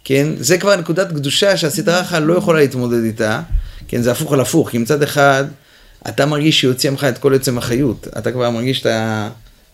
כן? 0.04 0.28
זה 0.38 0.58
כבר 0.58 0.76
נקודת 0.76 1.08
קדושה 1.08 1.56
שהסדרה 1.56 2.00
אחת 2.00 2.22
לא 2.22 2.34
יכולה 2.34 2.60
להתמודד 2.60 3.04
איתה. 3.04 3.40
כן? 3.88 4.02
זה 4.02 4.12
הפוך 4.12 4.32
על 4.32 4.40
הפוך, 4.40 4.70
כי 4.70 4.78
מצד 4.78 5.02
אחד, 5.02 5.44
אתה 6.08 6.26
מרגיש 6.26 6.60
שיוציא 6.60 6.90
ממך 6.90 7.04
את 7.04 7.18
כל 7.18 7.34
עצם 7.34 7.58
החיות. 7.58 8.08
אתה 8.18 8.32
כבר 8.32 8.50
מרגיש 8.50 8.86
את 8.86 8.86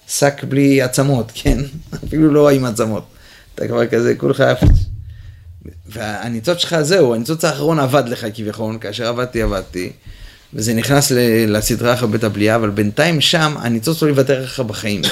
השק 0.08 0.44
בלי 0.44 0.82
עצמות, 0.82 1.32
כן? 1.34 1.58
אפילו 2.06 2.32
לא 2.32 2.50
עם 2.50 2.64
עצמות. 2.64 3.06
אתה 3.54 3.68
כבר 3.68 3.86
כזה, 3.86 4.14
כולך... 4.14 4.44
והניצוץ 5.86 6.58
שלך 6.58 6.82
זהו, 6.82 7.14
הניצוץ 7.14 7.44
האחרון 7.44 7.78
עבד 7.78 8.08
לך 8.08 8.26
כביכול, 8.34 8.78
כאשר 8.80 9.06
עבדתי, 9.06 9.42
עבדתי. 9.42 9.92
וזה 10.54 10.74
נכנס 10.74 11.12
לסדרה 11.48 11.94
אחת 11.94 12.08
בית 12.08 12.24
הבליעה, 12.24 12.56
אבל 12.56 12.70
בינתיים 12.70 13.20
שם 13.20 13.54
הניצוץ 13.58 14.02
לא 14.02 14.08
יוותר 14.08 14.42
לך 14.42 14.60
בחיים. 14.60 15.02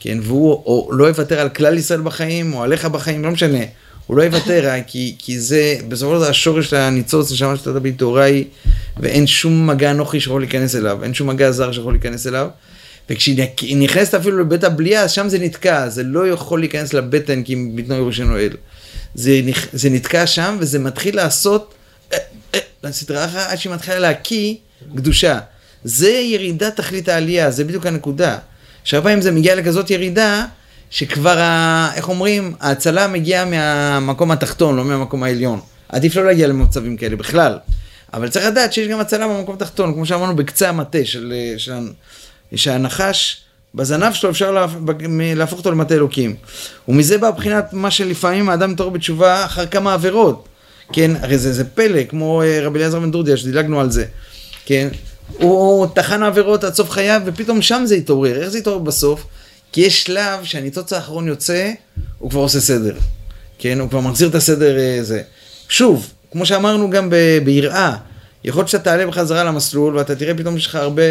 כן, 0.00 0.18
והוא 0.22 0.52
או 0.52 0.90
לא 0.92 1.04
יוותר 1.04 1.40
על 1.40 1.48
כלל 1.48 1.78
ישראל 1.78 2.00
בחיים, 2.00 2.54
או 2.54 2.62
עליך 2.62 2.84
בחיים, 2.84 3.24
לא 3.24 3.30
משנה. 3.30 3.64
הוא 4.06 4.16
לא 4.16 4.22
יוותר, 4.22 4.66
אה, 4.66 4.82
כי, 4.86 5.14
כי 5.18 5.40
זה, 5.40 5.76
בסופו 5.88 6.12
של 6.14 6.20
דבר 6.20 6.30
השורש 6.30 6.70
של 6.70 6.76
הניצוץ, 6.76 7.32
נשמה 7.32 7.56
שאתה 7.56 7.80
בתורה 7.80 8.24
היא, 8.24 8.44
ואין 8.96 9.26
שום 9.26 9.66
מגע 9.66 9.90
אנוכי 9.90 10.20
שיכול 10.20 10.40
להיכנס 10.40 10.76
אליו, 10.76 11.04
אין 11.04 11.14
שום 11.14 11.28
מגע 11.28 11.50
זר 11.50 11.72
שיכול 11.72 11.92
להיכנס 11.92 12.26
אליו. 12.26 12.48
וכשהיא 13.10 13.76
נכנסת 13.76 14.14
אפילו 14.14 14.38
לבית 14.38 14.64
הבליעה, 14.64 15.08
שם 15.08 15.28
זה 15.28 15.38
נתקע, 15.38 15.88
זה 15.88 16.02
לא 16.02 16.28
יכול 16.28 16.60
להיכנס 16.60 16.92
לבטן 16.92 17.42
כי 17.42 17.56
בטנו 17.74 17.94
ירושנו 17.94 18.26
נועל. 18.26 18.50
זה, 19.14 19.40
זה 19.72 19.90
נתקע 19.90 20.26
שם 20.26 20.56
וזה 20.60 20.78
מתחיל 20.78 21.16
לעשות, 21.16 21.74
אה, 22.12 22.18
אה, 22.54 22.60
לסדרה 22.84 23.24
אחת 23.24 23.46
עד 23.50 23.58
שהיא 23.58 23.72
מתחילה 23.72 23.98
להקיא 23.98 24.54
קדושה. 24.96 25.38
זה 25.84 26.10
ירידת 26.10 26.76
תכלית 26.76 27.08
העלייה, 27.08 27.50
זה 27.50 27.64
בדיוק 27.64 27.86
הנקודה. 27.86 28.38
שהרבה 28.84 29.04
פעמים 29.04 29.22
זה 29.22 29.30
מגיע 29.30 29.54
לכזאת 29.54 29.90
ירידה, 29.90 30.46
שכבר, 30.90 31.38
ה, 31.38 31.90
איך 31.94 32.08
אומרים, 32.08 32.54
ההצלה 32.60 33.08
מגיעה 33.08 33.44
מהמקום 33.44 34.30
התחתון, 34.30 34.76
לא 34.76 34.84
מהמקום 34.84 35.22
העליון. 35.22 35.60
עדיף 35.88 36.16
לא 36.16 36.24
להגיע 36.24 36.46
למצבים 36.46 36.96
כאלה 36.96 37.16
בכלל. 37.16 37.58
אבל 38.14 38.28
צריך 38.28 38.46
לדעת 38.46 38.72
שיש 38.72 38.88
גם 38.88 39.00
הצלה 39.00 39.28
במקום 39.28 39.54
התחתון, 39.54 39.94
כמו 39.94 40.06
שאמרנו, 40.06 40.36
בקצה 40.36 40.68
המטה 40.68 40.98
של, 41.04 41.34
של, 41.56 41.72
שהנחש, 42.54 43.40
בזנב 43.74 44.12
שלו 44.12 44.30
אפשר 44.30 44.66
להפוך 45.36 45.58
אותו 45.58 45.70
למטה 45.70 45.94
אלוקים. 45.94 46.36
ומזה 46.88 47.18
בא 47.18 47.30
בחינת 47.30 47.72
מה 47.72 47.90
שלפעמים 47.90 48.48
האדם 48.48 48.72
מתעורר 48.72 48.90
בתשובה 48.90 49.44
אחר 49.44 49.66
כמה 49.66 49.94
עבירות. 49.94 50.48
כן, 50.92 51.10
הרי 51.20 51.38
זה, 51.38 51.52
זה 51.52 51.64
פלא, 51.64 52.04
כמו 52.04 52.42
אה, 52.42 52.60
רבי 52.62 52.78
אליעזר 52.78 53.00
בן 53.00 53.10
דורדיה, 53.10 53.36
שדילגנו 53.36 53.80
על 53.80 53.90
זה. 53.90 54.04
כן, 54.66 54.88
הוא 55.38 55.86
טחן 55.94 56.22
עבירות 56.22 56.64
עד 56.64 56.74
סוף 56.74 56.90
חייו, 56.90 57.22
ופתאום 57.24 57.62
שם 57.62 57.82
זה 57.84 57.94
התעורר. 57.94 58.36
איך 58.40 58.48
זה 58.48 58.58
התעורר 58.58 58.78
בסוף? 58.78 59.26
כי 59.76 59.80
יש 59.80 60.02
שלב 60.02 60.44
שהניצוץ 60.44 60.92
האחרון 60.92 61.28
יוצא, 61.28 61.72
הוא 62.18 62.30
כבר 62.30 62.40
עושה 62.40 62.60
סדר. 62.60 62.94
כן, 63.58 63.80
הוא 63.80 63.90
כבר 63.90 64.00
מחזיר 64.00 64.28
את 64.28 64.34
הסדר 64.34 64.76
הזה. 65.00 65.16
אה, 65.16 65.22
שוב, 65.68 66.10
כמו 66.32 66.46
שאמרנו 66.46 66.90
גם 66.90 67.10
ביראה, 67.44 67.96
יכול 68.44 68.60
להיות 68.60 68.68
שאתה 68.68 68.84
תעלה 68.84 69.06
בחזרה 69.06 69.44
למסלול, 69.44 69.96
ואתה 69.96 70.16
תראה 70.16 70.34
פתאום 70.34 70.58
שיש 70.58 70.66
לך 70.66 70.74
הרבה... 70.74 71.02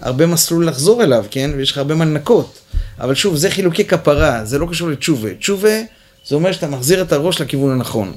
הרבה 0.00 0.26
מסלול 0.26 0.68
לחזור 0.68 1.02
אליו, 1.02 1.24
כן? 1.30 1.50
ויש 1.56 1.70
לך 1.70 1.78
הרבה 1.78 1.94
מה 1.94 2.04
לנקות. 2.04 2.58
אבל 3.00 3.14
שוב, 3.14 3.36
זה 3.36 3.50
חילוקי 3.50 3.84
כפרה, 3.84 4.44
זה 4.44 4.58
לא 4.58 4.66
קשור 4.70 4.88
לתשובה. 4.88 5.34
תשובה, 5.34 5.78
זה 6.26 6.34
אומר 6.34 6.52
שאתה 6.52 6.66
מחזיר 6.66 7.02
את 7.02 7.12
הראש 7.12 7.40
לכיוון 7.40 7.70
הנכון. 7.70 8.14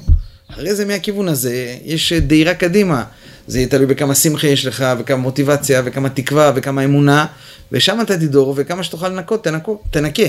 אחרי 0.50 0.74
זה 0.74 0.84
מהכיוון 0.84 1.28
הזה, 1.28 1.76
יש 1.84 2.12
דהירה 2.12 2.54
קדימה. 2.54 3.04
זה 3.52 3.58
יהיה 3.58 3.68
תלוי 3.68 3.86
בכמה 3.86 4.14
שמחה 4.14 4.46
יש 4.46 4.66
לך, 4.66 4.84
וכמה 4.98 5.16
מוטיבציה, 5.16 5.82
וכמה 5.84 6.08
תקווה, 6.08 6.52
וכמה 6.54 6.84
אמונה, 6.84 7.26
ושם 7.72 7.98
אתה 8.02 8.16
תדור, 8.16 8.54
וכמה 8.56 8.82
שתוכל 8.82 9.08
לנקות, 9.08 9.44
תנקו, 9.44 9.82
תנקה. 9.90 10.22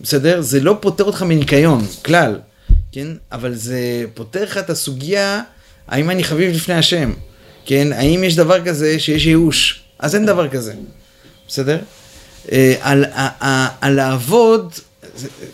בסדר? 0.00 0.40
זה 0.40 0.60
לא 0.60 0.76
פותר 0.80 1.04
אותך 1.04 1.22
מניקיון, 1.22 1.86
כלל, 2.04 2.38
כן? 2.92 3.06
אבל 3.32 3.54
זה 3.54 4.04
פותר 4.14 4.44
לך 4.44 4.58
את 4.58 4.70
הסוגיה, 4.70 5.42
האם 5.88 6.10
אני 6.10 6.24
חביב 6.24 6.54
לפני 6.54 6.74
השם, 6.74 7.12
כן? 7.66 7.92
האם 7.92 8.24
יש 8.24 8.36
דבר 8.36 8.64
כזה 8.64 8.98
שיש 8.98 9.26
ייאוש? 9.26 9.82
אז 9.98 10.14
אין 10.14 10.26
דבר 10.26 10.48
כזה, 10.48 10.74
בסדר? 11.48 11.78
אה, 12.52 12.74
על, 12.80 13.04
על 13.80 13.94
לעבוד, 13.94 14.72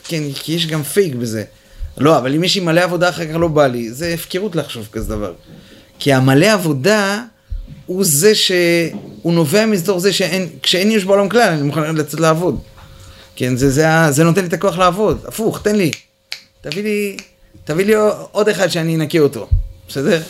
כן, 0.05 0.23
כי 0.35 0.53
יש 0.53 0.67
גם 0.67 0.83
פייק 0.83 1.15
בזה. 1.15 1.45
לא, 1.99 2.19
אבל 2.19 2.35
אם 2.35 2.45
יש 2.45 2.55
לי 2.55 2.61
מלא 2.61 2.81
עבודה 2.81 3.09
אחר 3.09 3.27
כך 3.27 3.35
לא 3.35 3.49
בא 3.49 3.67
לי, 3.67 3.93
זה 3.93 4.15
הפקרות 4.15 4.57
לחשוב 4.57 4.89
כזה 4.93 5.09
דבר. 5.09 5.33
כי 5.99 6.13
המלא 6.13 6.47
עבודה 6.47 7.23
הוא 7.87 8.05
זה 8.05 8.35
ש... 8.35 8.53
הוא 9.23 9.33
נובע 9.33 9.67
מתוך 9.67 9.99
זה 9.99 10.13
שאין, 10.13 10.49
כשאין 10.63 10.91
יש 10.91 11.05
בעולם 11.05 11.29
כלל, 11.29 11.49
אני 11.53 11.63
מוכן 11.63 11.97
לצאת 11.97 12.21
לעבוד. 12.21 12.61
כן, 13.37 13.57
זה, 13.57 13.71
זה, 13.71 13.87
זה 14.11 14.25
נותן 14.25 14.41
לי 14.41 14.47
את 14.47 14.53
הכוח 14.53 14.79
לעבוד. 14.79 15.25
הפוך, 15.29 15.63
תן 15.63 15.77
לי. 15.77 15.91
תביא 16.61 16.83
לי, 16.83 17.17
תביא 17.65 17.85
לי 17.85 17.93
עוד 18.33 18.49
אחד 18.49 18.69
שאני 18.69 18.97
אנקה 18.97 19.19
אותו. 19.19 19.49
בסדר? 19.89 20.23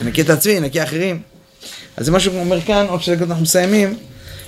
אנקה 0.00 0.22
את 0.22 0.30
עצמי, 0.30 0.58
אנקה 0.58 0.82
אחרים. 0.82 1.20
אז 1.96 2.06
זה 2.06 2.12
מה 2.12 2.20
שהוא 2.20 2.40
אומר 2.40 2.60
כאן, 2.60 2.86
עוד 2.88 3.02
שתי 3.02 3.16
דקות 3.16 3.28
אנחנו 3.28 3.42
מסיימים, 3.42 3.96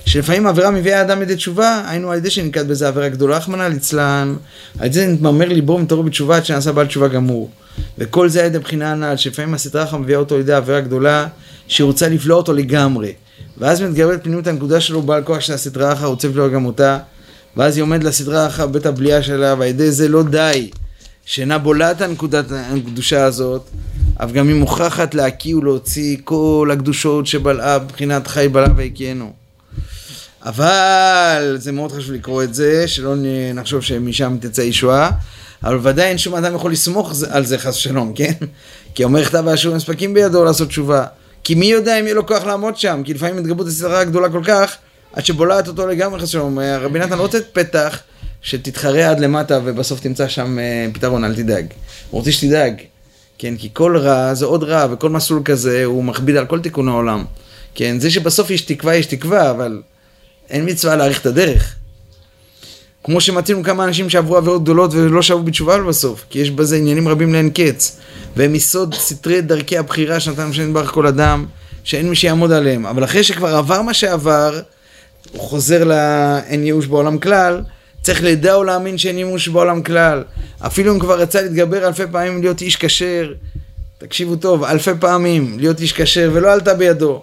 שלפעמים 0.05 0.47
עבירה 0.47 0.71
מביאה 0.71 1.01
אדם 1.01 1.19
לידי 1.19 1.35
תשובה, 1.35 1.83
היינו 1.87 2.11
על 2.11 2.17
ידי 2.17 2.29
שננקט 2.29 2.65
בזה 2.65 2.87
עבירה 2.87 3.09
גדולה, 3.09 3.37
רחמנא 3.37 3.63
ליצלן, 3.63 4.35
על 4.79 4.85
ידי 4.85 5.07
נתמרמר 5.07 5.47
ליבו 5.47 5.73
ומתעורר 5.73 6.03
בתשובה 6.03 6.37
עד 6.37 6.45
שנעשה 6.45 6.71
בעל 6.71 6.87
תשובה 6.87 7.07
גמור. 7.07 7.49
וכל 7.97 8.29
זה 8.29 8.39
על 8.39 8.45
ידי 8.45 8.59
בחינה 8.59 8.91
הנ"ל, 8.91 9.15
שלפעמים 9.15 9.53
הסדרה 9.53 9.97
מביאה 9.97 10.19
אותו 10.19 10.37
לידי 10.37 10.53
עבירה 10.53 10.81
גדולה, 10.81 11.27
שהיא 11.67 11.85
רוצה 11.85 12.09
לבלוע 12.09 12.37
אותו 12.37 12.53
לגמרי. 12.53 13.13
ואז 13.57 13.81
מתגברת 13.81 14.23
פנימיות 14.23 14.47
הנקודה 14.47 14.81
שלו, 14.81 15.01
בעל 15.01 15.23
כוח 15.23 15.39
של 15.39 15.53
הסדרה 15.53 15.93
אחת, 15.93 16.05
רוצה 16.05 16.27
לבלוע 16.27 16.47
גם 16.47 16.65
אותה, 16.65 16.99
ואז 17.57 17.77
היא 17.77 17.83
עומדת 17.83 18.03
לסדרה 18.03 18.47
אחת 18.47 18.69
בית 18.69 18.85
הבליעה 18.85 19.23
שלה, 19.23 19.55
ועל 19.57 19.67
ידי 19.67 19.91
זה 19.91 20.07
לא 20.07 20.23
די, 20.23 20.69
שאינה 21.25 21.57
בולעת 21.57 22.01
הנקודת 22.01 22.45
הקדושה 22.51 23.23
הזאת, 23.23 23.69
אף 24.17 24.31
גם 24.31 24.47
היא 24.47 24.55
מוכרחת 24.55 25.15
להקיא 25.15 25.55
ולהוציא 25.55 26.17
כל 26.23 26.69
הקדושות 26.73 27.27
שבלעה 27.27 27.79
בבחינת 27.79 28.27
חי 28.27 28.47
בלעה 28.51 28.69
והקיינו. 28.75 29.33
אבל 30.45 31.55
זה 31.59 31.71
מאוד 31.71 31.91
חשוב 31.91 32.11
לקרוא 32.11 32.43
את 32.43 32.53
זה, 32.53 32.87
שלא 32.87 33.15
נחשוב 33.53 33.81
שמשם 33.81 34.37
תצא 34.41 34.61
ישועה, 34.61 35.11
אבל 35.63 35.79
ודאי 35.81 36.05
אין 36.05 36.17
שום 36.17 36.35
אדם 36.35 36.55
יכול 36.55 36.71
לסמוך 36.71 37.13
על 37.29 37.45
זה 37.45 37.57
חס 37.57 37.75
ושלום, 37.75 38.13
כן? 38.13 38.33
כי 38.95 39.03
אומר 39.03 39.25
כתב 39.25 39.47
האשור 39.47 39.75
מספקים 39.75 40.13
בידו 40.13 40.43
לעשות 40.43 40.67
תשובה. 40.67 41.05
כי 41.43 41.55
מי 41.55 41.65
יודע 41.65 41.99
אם 41.99 42.03
יהיה 42.05 42.15
לו 42.15 42.27
כוח 42.27 42.43
לעמוד 42.43 42.77
שם, 42.77 43.01
כי 43.05 43.13
לפעמים 43.13 43.37
התגברות 43.37 43.67
הסדרה 43.67 44.03
גדולה 44.03 44.29
כל 44.29 44.41
כך, 44.43 44.75
עד 45.13 45.25
שבולעת 45.25 45.67
אותו 45.67 45.87
לגמרי 45.87 46.19
חס 46.19 46.27
ושלום. 46.27 46.59
רבי 46.59 46.99
נתן 46.99 47.17
רוצה 47.17 47.39
פתח 47.53 47.99
שתתחרה 48.41 49.09
עד 49.09 49.19
למטה 49.19 49.59
ובסוף 49.63 49.99
תמצא 49.99 50.27
שם 50.27 50.59
אה, 50.59 50.87
פתרון, 50.93 51.23
אל 51.23 51.35
תדאג. 51.35 51.65
הוא 52.09 52.19
רוצה 52.19 52.31
שתדאג. 52.31 52.81
כן, 53.37 53.57
כי 53.57 53.69
כל 53.73 53.97
רע 53.97 54.33
זה 54.33 54.45
עוד 54.45 54.63
רע, 54.63 54.87
וכל 54.91 55.09
מסלול 55.09 55.41
כזה 55.45 55.85
הוא 55.85 56.03
מכביד 56.03 56.35
על 56.35 56.45
כל 56.45 56.59
תיקון 56.59 56.87
העולם. 56.87 57.25
כן, 57.75 57.99
זה 57.99 58.11
שבסוף 58.11 58.49
יש 58.49 58.61
תקווה, 58.61 58.95
יש 58.95 59.05
תקווה, 59.05 59.51
אבל 59.51 59.81
אין 60.49 60.69
מצווה 60.69 60.95
להאריך 60.95 61.21
את 61.21 61.25
הדרך. 61.25 61.75
כמו 63.07 63.21
שמצינו 63.21 63.63
כמה 63.63 63.83
אנשים 63.83 64.09
שעברו 64.09 64.37
עבירות 64.37 64.63
גדולות 64.63 64.93
ולא 64.93 65.21
שבו 65.21 65.43
בתשובה 65.43 65.83
בסוף, 65.83 66.25
כי 66.29 66.39
יש 66.39 66.51
בזה 66.51 66.77
עניינים 66.77 67.07
רבים 67.07 67.33
לאין 67.33 67.49
קץ, 67.49 67.97
והם 68.35 68.55
יסוד 68.55 68.93
סתרי 68.93 69.41
דרכי 69.41 69.77
הבחירה 69.77 70.19
שנתן 70.19 70.45
משנה 70.45 70.73
ברך 70.73 70.89
כל 70.91 71.07
אדם, 71.07 71.45
שאין 71.83 72.09
מי 72.09 72.15
שיעמוד 72.15 72.51
עליהם. 72.51 72.85
אבל 72.85 73.03
אחרי 73.03 73.23
שכבר 73.23 73.55
עבר 73.55 73.81
מה 73.81 73.93
שעבר, 73.93 74.59
הוא 75.31 75.41
חוזר 75.41 75.83
לאין 75.83 76.63
ייאוש 76.63 76.85
בעולם 76.85 77.17
כלל, 77.19 77.61
צריך 78.01 78.23
לדע 78.23 78.57
ולהאמין 78.57 78.97
שאין 78.97 79.17
ייאוש 79.17 79.47
בעולם 79.47 79.83
כלל. 79.83 80.23
אפילו 80.59 80.93
אם 80.93 80.99
כבר 80.99 81.19
רצה 81.19 81.41
להתגבר 81.41 81.87
אלפי 81.87 82.03
פעמים 82.11 82.41
להיות 82.41 82.61
איש 82.61 82.75
כשר, 82.75 83.33
תקשיבו 83.97 84.35
טוב, 84.35 84.63
אלפי 84.63 84.91
פעמים 84.99 85.59
להיות 85.59 85.79
איש 85.79 85.93
כשר 85.93 86.29
ולא 86.33 86.53
עלתה 86.53 86.73
בידו. 86.73 87.21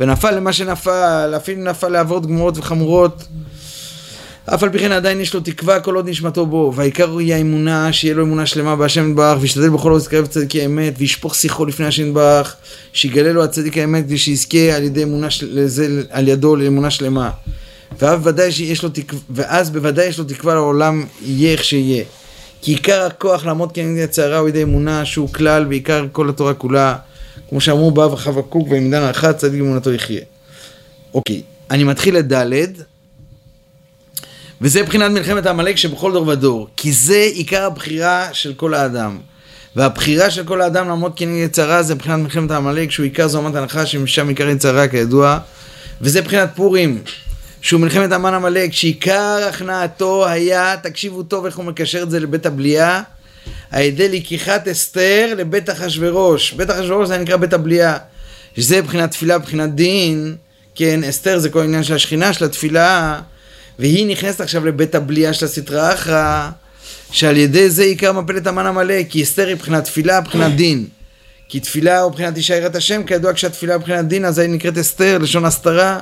ונפל 0.00 0.30
למה 0.30 0.52
שנפל, 0.52 1.32
אפילו 1.36 1.62
נפל 1.62 1.88
לעבוד 1.88 2.26
גמורות 2.26 2.58
וחמורות. 2.58 3.24
אף 4.46 4.62
על 4.62 4.70
פי 4.70 4.78
כן 4.78 4.92
עדיין 4.92 5.20
יש 5.20 5.34
לו 5.34 5.40
תקווה 5.40 5.80
כל 5.80 5.94
עוד 5.94 6.08
נשמתו 6.08 6.46
בו, 6.46 6.72
והעיקר 6.74 7.18
היא 7.18 7.34
האמונה, 7.34 7.92
שיהיה 7.92 8.14
לו 8.14 8.24
אמונה 8.24 8.46
שלמה 8.46 8.76
בהשם 8.76 9.10
נדבך, 9.10 9.36
וישתדל 9.40 9.68
בכל 9.68 9.90
עוד 9.90 10.00
להתקרב 10.00 10.24
לצדיק 10.24 10.56
האמת, 10.56 10.94
וישפוך 10.98 11.34
שיחו 11.34 11.66
לפני 11.66 11.86
השם 11.86 12.02
נדבך, 12.02 12.54
שיגלה 12.92 13.32
לו 13.32 13.44
הצדיק 13.44 13.78
האמת, 13.78 14.04
ושיזכה 14.08 14.76
על 14.76 14.82
ידי 14.82 15.02
אמונה, 15.02 15.28
לזה, 15.42 16.02
על 16.10 16.28
ידו 16.28 16.56
לאמונה 16.56 16.90
שלמה. 16.90 17.30
ואז 17.98 18.18
בוודאי 18.18 18.52
שיש 18.52 18.82
לו 18.82 18.88
תקווה, 18.88 19.20
ואז 19.30 19.70
בוודאי 19.70 20.06
יש 20.06 20.18
לו 20.18 20.24
תקווה 20.24 20.54
לעולם 20.54 21.04
יהיה 21.22 21.52
איך 21.52 21.64
שיהיה. 21.64 22.04
כי 22.62 22.70
עיקר 22.72 23.02
הכוח 23.02 23.46
לעמוד 23.46 23.72
כנגד 23.72 24.04
הצערה 24.04 24.38
הוא 24.38 24.48
ידי 24.48 24.62
אמונה 24.62 25.04
שהוא 25.04 25.32
כלל 25.32 25.66
ועיקר 25.68 26.06
כל 26.12 26.28
התורה 26.28 26.54
כולה. 26.54 26.96
כמו 27.48 27.60
שאמרו 27.60 27.90
בא 27.90 28.00
וחבקוק 28.00 28.68
ועמדן 28.70 29.02
האחת 29.02 29.36
צדיק 29.36 29.60
אמונתו 29.60 29.92
יחיה. 29.92 30.20
אוקיי, 31.14 31.42
אני 31.70 31.84
מתחיל 31.84 32.18
את 32.18 32.32
ד' 32.32 32.93
וזה 34.60 34.82
מבחינת 34.82 35.10
מלחמת 35.10 35.46
העמלק 35.46 35.76
שבכל 35.76 36.12
דור 36.12 36.28
ודור, 36.28 36.68
כי 36.76 36.92
זה 36.92 37.28
עיקר 37.34 37.64
הבחירה 37.64 38.28
של 38.32 38.54
כל 38.54 38.74
האדם. 38.74 39.18
והבחירה 39.76 40.30
של 40.30 40.44
כל 40.44 40.60
האדם 40.60 40.88
לעמוד 40.88 41.12
כנגד 41.16 41.50
צרה 41.50 41.82
זה 41.82 41.94
מבחינת 41.94 42.18
מלחמת 42.18 42.50
העמלק, 42.50 42.90
שהוא 42.90 43.04
עיקר 43.04 43.28
זוהמת 43.28 43.54
הנחה, 43.54 43.86
שמשם 43.86 44.28
עיקר 44.28 44.48
יצרה 44.48 44.88
כידוע. 44.88 45.38
וזה 46.00 46.20
מבחינת 46.20 46.50
פורים, 46.54 47.02
שהוא 47.60 47.80
מלחמת 47.80 48.12
המן 48.12 48.34
עמלק, 48.34 48.72
שעיקר 48.72 49.46
הכנעתו 49.48 50.26
היה, 50.26 50.76
תקשיבו 50.82 51.22
טוב 51.22 51.46
איך 51.46 51.56
הוא 51.56 51.64
מקשר 51.64 52.02
את 52.02 52.10
זה 52.10 52.20
לבית 52.20 52.46
הבליעה, 52.46 53.02
על 53.70 53.82
ידי 53.82 54.08
לקיחת 54.08 54.68
אסתר 54.68 55.34
לבית 55.36 55.70
אחשורוש. 55.70 56.52
בית 56.52 56.70
אחשורוש 56.70 57.08
זה 57.08 57.18
נקרא 57.18 57.36
בית 57.36 57.52
הבליעה, 57.52 57.96
שזה 58.56 58.82
מבחינת 58.82 59.10
תפילה, 59.10 59.38
מבחינת 59.38 59.74
דין, 59.74 60.36
כן, 60.74 61.04
אסתר 61.04 61.38
זה 61.38 61.50
כל 61.50 61.60
העניין 61.60 61.82
של 61.82 61.94
השכינה, 61.94 62.32
של 62.32 62.44
התפילה, 62.44 63.20
והיא 63.78 64.06
נכנסת 64.06 64.40
עכשיו 64.40 64.66
לבית 64.66 64.94
הבליעה 64.94 65.32
של 65.32 65.46
הסטרא 65.46 65.92
אחרא, 65.92 66.50
שעל 67.10 67.36
ידי 67.36 67.70
זה 67.70 67.82
עיקר 67.82 68.12
מפלת 68.12 68.46
המן 68.46 68.66
המלא, 68.66 69.02
כי 69.08 69.22
אסתר 69.22 69.46
היא 69.46 69.54
מבחינת 69.54 69.84
תפילה, 69.84 70.20
מבחינת 70.20 70.56
דין. 70.56 70.86
כי 71.48 71.60
תפילה 71.60 72.00
הוא 72.00 72.10
מבחינת 72.10 72.36
אישה 72.36 72.56
יראת 72.56 72.76
השם, 72.76 73.02
כידוע 73.04 73.34
כשהתפילה 73.34 73.78
מבחינת 73.78 74.08
דין, 74.08 74.24
אז 74.24 74.38
היא 74.38 74.50
נקראת 74.50 74.78
אסתר, 74.78 75.18
לשון 75.18 75.44
הסתרה. 75.44 76.00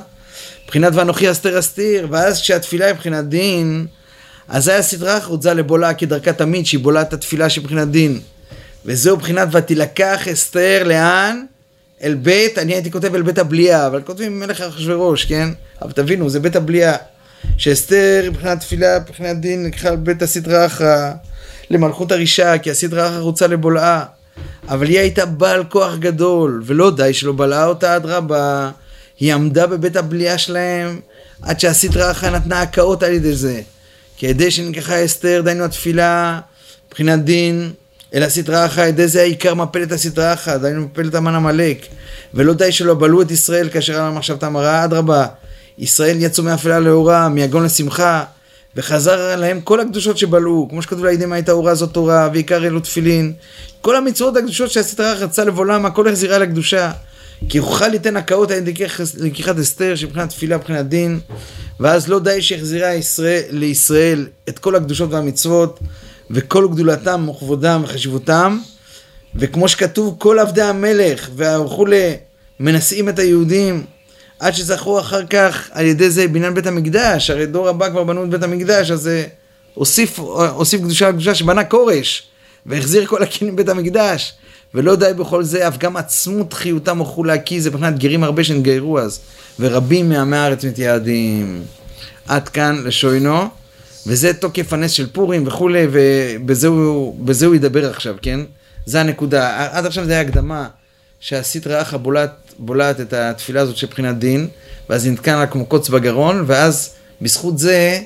מבחינת 0.65 0.93
ואנוכי 0.95 1.31
אסתר 1.31 1.59
אסתיר, 1.59 2.07
ואז 2.11 2.41
כשהתפילה 2.41 2.87
היא 2.87 2.95
מבחינת 2.95 3.29
דין, 3.29 3.87
אז 4.49 4.69
היה 4.69 4.83
סדרה 4.83 5.21
חרוצה 5.21 5.55
לבולעה 5.55 5.95
כדרכה 5.95 6.33
תמיד, 6.33 6.67
שהיא 6.67 6.81
בולעת 6.81 7.09
את 7.09 7.13
התפילה 7.13 7.47
מבחינת 7.59 7.89
דין. 7.89 8.21
וזהו 8.85 9.17
מבחינת 9.17 9.49
ותילקח 9.53 10.29
אסתר 10.29 10.83
לאן? 10.85 11.45
אל 12.03 12.15
בית, 12.15 12.59
אני 12.59 12.75
הייתי 12.75 12.91
כותב 12.91 13.15
אל 13.15 13.23
בית 13.23 13.39
הבליעה, 13.39 13.87
אבל 13.87 14.03
כותבים 14.03 14.41
מלך 14.41 14.61
אחשוורוש, 14.61 15.25
כן? 15.25 15.49
אבל 15.83 15.93
תבינו, 15.93 16.31
זה 16.31 16.41
בית 16.41 16.57
הבליעה. 16.57 16.97
שאסתר 17.57 18.29
מבחינת 18.31 18.61
תפילה, 18.61 18.99
מבחינת 18.99 19.41
דין, 19.41 19.67
לקחה 19.67 19.97
בית 19.97 20.23
הסדרה 20.23 20.67
אחרא 20.67 21.13
למלכות 21.71 22.13
הרישה, 22.13 22.59
כי 22.59 22.71
הסדרה 22.71 23.09
אחרא 23.09 23.19
רוצה 23.19 23.47
לבולעה. 23.47 24.05
אבל 24.69 24.87
היא 24.87 24.99
הייתה 24.99 25.27
בעל 25.27 25.65
כוח 25.65 25.97
גדול, 25.97 26.63
ולא 26.67 26.91
די 26.91 27.15
שלא 27.15 27.33
בלעה 27.33 27.67
אותה, 27.67 27.97
אדרבה, 27.97 28.71
היא 29.21 29.35
עמדה 29.35 29.67
בבית 29.67 29.97
הבליעה 29.97 30.39
שלהם, 30.39 31.01
עד 31.43 31.61
שהסדרה 31.61 32.11
אחרא 32.11 32.31
נתנה 32.31 32.63
הקאות 32.63 33.03
על 33.03 33.13
ידי 33.13 33.35
זה. 33.35 33.61
כי 34.17 34.27
ידי 34.27 34.51
שנלקחה 34.51 35.05
אסתר, 35.05 35.43
דיינו 35.45 35.65
התפילה, 35.65 36.41
מבחינת 36.89 37.25
דין, 37.25 37.73
אלא 38.15 38.29
סדרה 38.29 38.67
אחת, 38.67 38.89
ידי 38.89 39.09
זה 39.09 39.21
העיקר 39.21 39.55
מפלת 39.55 39.93
הסדרה 39.93 40.33
אחת, 40.33 40.61
דיינו 40.61 40.81
מפלת 40.81 41.15
המן 41.15 41.35
עמלק. 41.35 41.87
ולא 42.35 42.55
די 42.55 42.73
שלא 42.73 42.95
בלעו 42.95 43.23
את 43.23 43.31
ישראל 43.31 43.69
כאשר 43.69 44.01
היה 44.01 44.11
מחשבתם 44.11 44.57
הרעה, 44.57 44.85
אדרבה, 44.85 45.27
ישראל 45.79 46.17
יצאו 46.21 46.45
מאפלה 46.45 46.81
לאורה, 46.81 47.29
מיגון 47.29 47.65
לשמחה, 47.65 48.25
וחזר 48.77 49.21
עליהם 49.21 49.61
כל 49.61 49.81
הקדושות 49.81 50.19
שבלעו, 50.19 50.67
כמו 50.71 50.83
שכתוב 50.83 51.05
לידי 51.05 51.27
מה 51.27 51.35
הייתה 51.35 51.53
אורה 51.53 51.75
זאת 51.75 51.93
תורה, 51.93 52.29
ועיקר 52.33 52.65
אלו 52.67 52.81
תפילין. 52.81 53.33
כל 53.81 53.97
המצוות 53.97 54.37
הקדושות 54.37 54.71
שהסדרה 54.71 55.13
רצה 55.13 55.45
לבעולם, 55.45 55.87
הכל 55.87 56.09
החזירה 56.09 56.39
לקדושה. 56.39 56.93
כי 57.49 57.59
יוכל 57.59 57.89
ליתן 57.89 58.17
הקאות 58.17 58.51
על 58.51 58.57
ידי 58.57 58.85
לקיחת 59.19 59.59
אסתר, 59.59 59.95
שמבחינת 59.95 60.29
תפילה, 60.29 60.57
מבחינת 60.57 60.89
דין, 60.89 61.21
ואז 61.81 62.09
לא 62.09 62.21
די 62.21 62.43
שהחזירה 62.43 62.95
ישראל, 62.95 63.43
לישראל 63.51 64.27
את 64.49 64.59
כל 64.59 64.75
הקדושות 64.77 65.13
והמצוות, 65.13 65.81
וכל 66.31 66.69
גדולתם 66.69 67.29
וכבודם 67.29 67.81
וחשיבותם, 67.85 68.59
וכמו 69.35 69.69
שכתוב, 69.69 70.17
כל 70.19 70.39
עבדי 70.39 70.63
המלך 70.63 71.31
וכולי 71.37 72.17
מנשאים 72.61 73.09
את 73.09 73.19
היהודים, 73.19 73.85
עד 74.43 74.55
שזכו 74.55 75.01
אחר 75.01 75.27
כך 75.27 75.69
על 75.73 75.87
ידי 75.87 76.11
זה 76.11 76.29
בניין 76.29 76.55
בית 76.55 76.67
המקדש, 76.67 77.31
הרי 77.31 77.47
דור 77.47 77.69
הבא 77.69 77.91
כבר 77.91 78.05
בנו 78.05 78.25
את 78.25 78.31
בית 78.31 78.43
המקדש, 78.43 78.91
אז 78.91 79.01
זה 79.01 79.27
הוסיף, 79.75 80.19
הוסיף 80.19 80.81
קדושה 80.81 81.07
על 81.07 81.13
קדושה 81.13 81.35
שבנה 81.35 81.65
כורש, 81.65 82.23
והחזיר 82.67 83.07
כל 83.07 83.23
הכלים 83.23 83.57
בית 83.57 83.69
המקדש. 83.69 84.33
ולא 84.75 84.97
די 84.97 85.11
בכל 85.17 85.45
זה, 85.45 85.69
אף 85.69 85.79
גם 85.79 85.97
עצמות 85.97 86.53
חיותם 86.53 86.99
הוכו 86.99 87.25
להקיא, 87.25 87.61
זה 87.61 87.71
מבחינת 87.71 87.99
גרים 87.99 88.25
הרבה 88.25 88.45
שנתגיירו 88.45 88.99
אז, 88.99 89.21
ורבים 89.61 90.09
מעמי 90.09 90.37
הארץ 90.37 90.65
מתייעדים. 90.65 91.63
עד 92.29 92.49
כאן 92.49 92.83
לשוינו, 92.85 93.49
וזה 94.07 94.35
תוקף 94.35 94.73
הנס 94.73 94.91
של 94.91 95.07
פורים 95.13 95.47
וכולי, 95.47 95.87
ובזה 95.93 96.67
הוא, 96.69 97.17
הוא 97.47 97.55
ידבר 97.55 97.91
עכשיו, 97.91 98.15
כן? 98.23 98.41
זה 98.87 99.01
הנקודה. 99.01 99.69
עד 99.73 99.87
עכשיו 99.87 100.05
זה 100.05 100.13
היה 100.13 100.21
הקדמה, 100.21 100.69
שהסטרא 101.21 101.83
אחא 101.83 101.97
בולעת, 101.97 102.42
בולעת 102.59 103.01
את 103.01 103.12
התפילה 103.12 103.61
הזאת 103.61 103.77
של 103.77 103.87
בחינת 103.87 104.19
דין, 104.19 104.49
ואז 104.91 105.05
היא 105.05 105.12
נתקעה 105.12 105.41
לה 105.41 105.47
כמו 105.47 105.67
קוץ 105.67 105.88
בגרון, 105.88 106.45
ואז 106.47 106.95
בזכות 107.23 107.59
זה, 107.59 108.01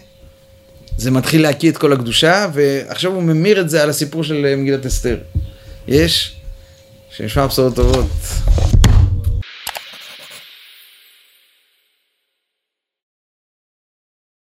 זה 0.97 1.11
מתחיל 1.11 1.43
להקיא 1.43 1.71
את 1.71 1.77
כל 1.77 1.93
הקדושה, 1.93 2.47
ועכשיו 2.53 3.13
הוא 3.13 3.23
ממיר 3.23 3.61
את 3.61 3.71
זה 3.71 3.83
על 3.83 3.91
הסיפור 3.91 4.25
של 4.25 4.55
מגילת 4.57 4.87
אסתר. 4.87 5.19
יש? 5.89 6.37
שנשמע 7.11 7.47
בשורות 7.47 7.75
טובות. 7.75 8.07